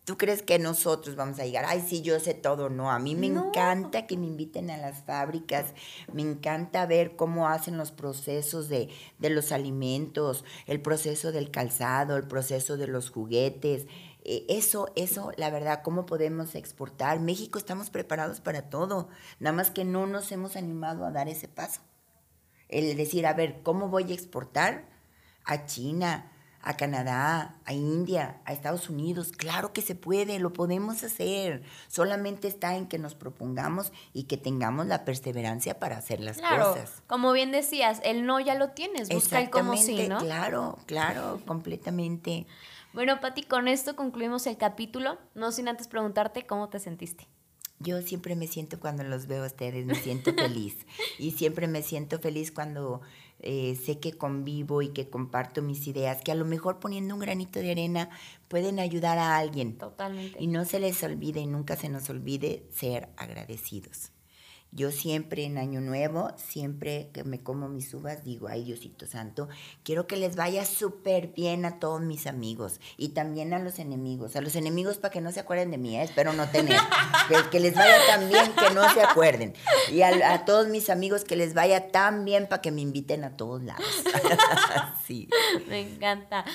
¿Tú 0.04 0.18
crees 0.18 0.42
que 0.42 0.58
nosotros 0.58 1.14
vamos 1.14 1.38
a 1.38 1.44
llegar? 1.44 1.64
Ay, 1.64 1.84
sí, 1.86 2.02
yo 2.02 2.18
sé 2.18 2.34
todo. 2.34 2.68
No, 2.68 2.90
a 2.90 2.98
mí 2.98 3.14
me 3.14 3.28
encanta 3.28 4.08
que 4.08 4.16
me 4.16 4.26
inviten 4.26 4.68
a 4.70 4.76
las 4.76 5.04
fábricas, 5.04 5.66
me 6.12 6.22
encanta 6.22 6.86
ver 6.86 7.14
cómo 7.14 7.46
hacen 7.46 7.76
los 7.76 7.92
procesos 7.92 8.68
de, 8.68 8.88
de 9.20 9.30
los 9.30 9.52
alimentos, 9.52 10.44
el 10.66 10.82
proceso 10.82 11.30
del 11.30 11.52
calzado, 11.52 12.16
el 12.16 12.26
proceso 12.26 12.76
de 12.76 12.88
los 12.88 13.10
juguetes. 13.10 13.86
Eh, 14.24 14.44
eso, 14.48 14.90
eso, 14.96 15.30
la 15.36 15.50
verdad, 15.50 15.82
cómo 15.84 16.04
podemos 16.04 16.56
exportar. 16.56 17.20
México 17.20 17.58
estamos 17.58 17.90
preparados 17.90 18.40
para 18.40 18.70
todo, 18.70 19.08
nada 19.38 19.54
más 19.54 19.70
que 19.70 19.84
no 19.84 20.08
nos 20.08 20.32
hemos 20.32 20.56
animado 20.56 21.04
a 21.04 21.12
dar 21.12 21.28
ese 21.28 21.46
paso. 21.46 21.80
El 22.68 22.96
decir, 22.96 23.24
a 23.24 23.34
ver, 23.34 23.62
¿cómo 23.62 23.88
voy 23.88 24.10
a 24.10 24.14
exportar 24.14 24.88
a 25.44 25.66
China, 25.66 26.31
a 26.62 26.76
Canadá, 26.76 27.56
a 27.64 27.72
India, 27.72 28.40
a 28.44 28.52
Estados 28.52 28.88
Unidos. 28.88 29.32
Claro 29.32 29.72
que 29.72 29.82
se 29.82 29.94
puede, 29.94 30.38
lo 30.38 30.52
podemos 30.52 31.02
hacer. 31.02 31.62
Solamente 31.88 32.48
está 32.48 32.76
en 32.76 32.86
que 32.86 32.98
nos 32.98 33.14
propongamos 33.14 33.92
y 34.12 34.24
que 34.24 34.36
tengamos 34.36 34.86
la 34.86 35.04
perseverancia 35.04 35.78
para 35.78 35.96
hacer 35.96 36.20
las 36.20 36.38
claro, 36.38 36.70
cosas. 36.70 37.02
Como 37.06 37.32
bien 37.32 37.50
decías, 37.50 38.00
el 38.04 38.24
no 38.24 38.38
ya 38.40 38.54
lo 38.54 38.70
tienes, 38.70 39.08
busca 39.08 39.40
el 39.40 39.50
como 39.50 39.76
sí, 39.76 40.08
¿no? 40.08 40.18
Claro, 40.18 40.78
claro, 40.86 41.40
completamente. 41.46 42.46
Bueno, 42.92 43.20
Pati, 43.20 43.42
con 43.42 43.68
esto 43.68 43.96
concluimos 43.96 44.46
el 44.46 44.56
capítulo. 44.56 45.18
No 45.34 45.50
sin 45.50 45.68
antes 45.68 45.88
preguntarte 45.88 46.46
cómo 46.46 46.68
te 46.68 46.78
sentiste. 46.78 47.26
Yo 47.82 48.00
siempre 48.00 48.36
me 48.36 48.46
siento 48.46 48.78
cuando 48.78 49.02
los 49.02 49.26
veo 49.26 49.42
a 49.42 49.46
ustedes, 49.46 49.84
me 49.86 49.96
siento 49.96 50.32
feliz. 50.34 50.86
y 51.18 51.32
siempre 51.32 51.66
me 51.66 51.82
siento 51.82 52.20
feliz 52.20 52.52
cuando 52.52 53.00
eh, 53.42 53.76
sé 53.84 53.98
que 53.98 54.12
convivo 54.12 54.82
y 54.82 54.88
que 54.88 55.10
comparto 55.10 55.62
mis 55.62 55.86
ideas, 55.86 56.22
que 56.22 56.32
a 56.32 56.36
lo 56.36 56.44
mejor 56.44 56.78
poniendo 56.78 57.14
un 57.14 57.20
granito 57.20 57.58
de 57.58 57.72
arena 57.72 58.08
pueden 58.48 58.78
ayudar 58.78 59.18
a 59.18 59.36
alguien. 59.36 59.76
Totalmente. 59.78 60.42
Y 60.42 60.46
no 60.46 60.64
se 60.64 60.78
les 60.78 61.02
olvide 61.02 61.40
y 61.40 61.46
nunca 61.46 61.76
se 61.76 61.88
nos 61.88 62.08
olvide 62.08 62.64
ser 62.72 63.08
agradecidos. 63.16 64.11
Yo 64.74 64.90
siempre 64.90 65.44
en 65.44 65.58
Año 65.58 65.82
Nuevo, 65.82 66.30
siempre 66.36 67.10
que 67.12 67.24
me 67.24 67.42
como 67.42 67.68
mis 67.68 67.92
uvas, 67.92 68.24
digo, 68.24 68.48
ay 68.48 68.64
Diosito 68.64 69.06
Santo, 69.06 69.50
quiero 69.82 70.06
que 70.06 70.16
les 70.16 70.34
vaya 70.34 70.64
súper 70.64 71.26
bien 71.28 71.66
a 71.66 71.78
todos 71.78 72.00
mis 72.00 72.26
amigos 72.26 72.80
y 72.96 73.10
también 73.10 73.52
a 73.52 73.58
los 73.58 73.78
enemigos. 73.78 74.34
A 74.34 74.40
los 74.40 74.56
enemigos 74.56 74.96
para 74.96 75.12
que 75.12 75.20
no 75.20 75.30
se 75.30 75.40
acuerden 75.40 75.70
de 75.70 75.76
mí, 75.76 75.98
¿eh? 75.98 76.02
espero 76.02 76.32
no 76.32 76.48
tener. 76.48 76.80
que, 77.50 77.60
les 77.60 77.74
vaya 77.74 77.96
tan 78.06 78.30
bien 78.30 78.50
que 78.54 78.74
no 78.74 78.88
se 78.94 79.02
acuerden. 79.02 79.52
Y 79.90 80.00
a, 80.00 80.32
a 80.32 80.46
todos 80.46 80.68
mis 80.68 80.88
amigos 80.88 81.24
que 81.24 81.36
les 81.36 81.52
vaya 81.52 81.90
tan 81.90 82.24
bien 82.24 82.46
para 82.48 82.62
que 82.62 82.70
me 82.70 82.80
inviten 82.80 83.24
a 83.24 83.36
todos 83.36 83.62
lados. 83.62 83.84
sí. 85.04 85.28
Me 85.68 85.80
encanta. 85.80 86.46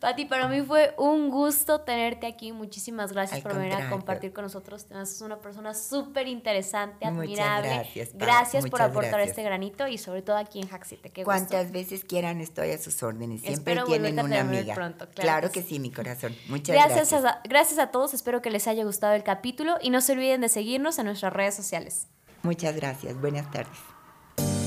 Pati, 0.00 0.24
para 0.24 0.48
mí 0.48 0.62
fue 0.62 0.94
un 0.96 1.28
gusto 1.28 1.82
tenerte 1.82 2.26
aquí. 2.26 2.52
Muchísimas 2.52 3.12
gracias 3.12 3.42
por 3.42 3.54
venir 3.54 3.74
a 3.74 3.90
compartir 3.90 4.32
con 4.32 4.44
nosotros. 4.44 4.86
Es 4.90 5.20
una 5.20 5.40
persona 5.40 5.74
súper 5.74 6.26
interesante, 6.26 7.04
admirable 7.04 7.65
Gracias. 7.68 8.10
Gracias 8.14 8.66
por 8.68 8.82
aportar 8.82 9.20
este 9.20 9.42
granito 9.42 9.86
y 9.88 9.98
sobre 9.98 10.22
todo 10.22 10.36
aquí 10.36 10.60
en 10.60 10.72
Haxite. 10.72 11.10
Qué 11.10 11.24
Cuantas 11.24 11.72
veces 11.72 12.04
quieran 12.04 12.40
estoy 12.40 12.70
a 12.70 12.78
sus 12.78 13.02
órdenes. 13.02 13.42
Siempre 13.42 13.76
tienen 13.86 14.18
una 14.18 14.40
amiga. 14.40 14.74
Pronto, 14.74 15.08
claro, 15.14 15.50
que, 15.50 15.62
sí. 15.62 15.78
mi 15.78 15.90
corazón. 15.90 16.34
Muchas 16.48 16.74
gracias. 16.74 17.10
Gracias 17.10 17.24
a, 17.24 17.40
gracias 17.44 17.78
a 17.78 17.90
todos. 17.90 18.14
Espero 18.14 18.42
que 18.42 18.50
les 18.50 18.66
haya 18.66 18.84
gustado 18.84 19.14
el 19.14 19.22
capítulo 19.22 19.76
y 19.80 19.90
no 19.90 20.00
se 20.00 20.12
olviden 20.12 20.40
de 20.40 20.48
seguirnos 20.48 20.98
en 20.98 21.06
nuestras 21.06 21.32
redes 21.32 21.54
sociales. 21.54 22.08
Muchas 22.42 22.76
gracias. 22.76 23.20
Buenas 23.20 23.50
tardes. 23.50 23.78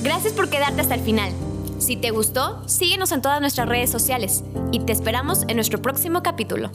Gracias 0.03 0.33
por 0.33 0.49
quedarte 0.49 0.81
hasta 0.81 0.95
el 0.95 1.01
final. 1.01 1.31
Si 1.79 1.95
te 1.95 2.12
gustó, 2.12 2.67
síguenos 2.67 3.12
en 3.12 3.21
todas 3.21 3.39
nuestras 3.39 3.67
redes 3.67 3.89
sociales 3.89 4.43
y 4.71 4.81
te 4.81 4.91
esperamos 4.91 5.43
en 5.47 5.55
nuestro 5.55 5.81
próximo 5.81 6.21
capítulo. 6.21 6.71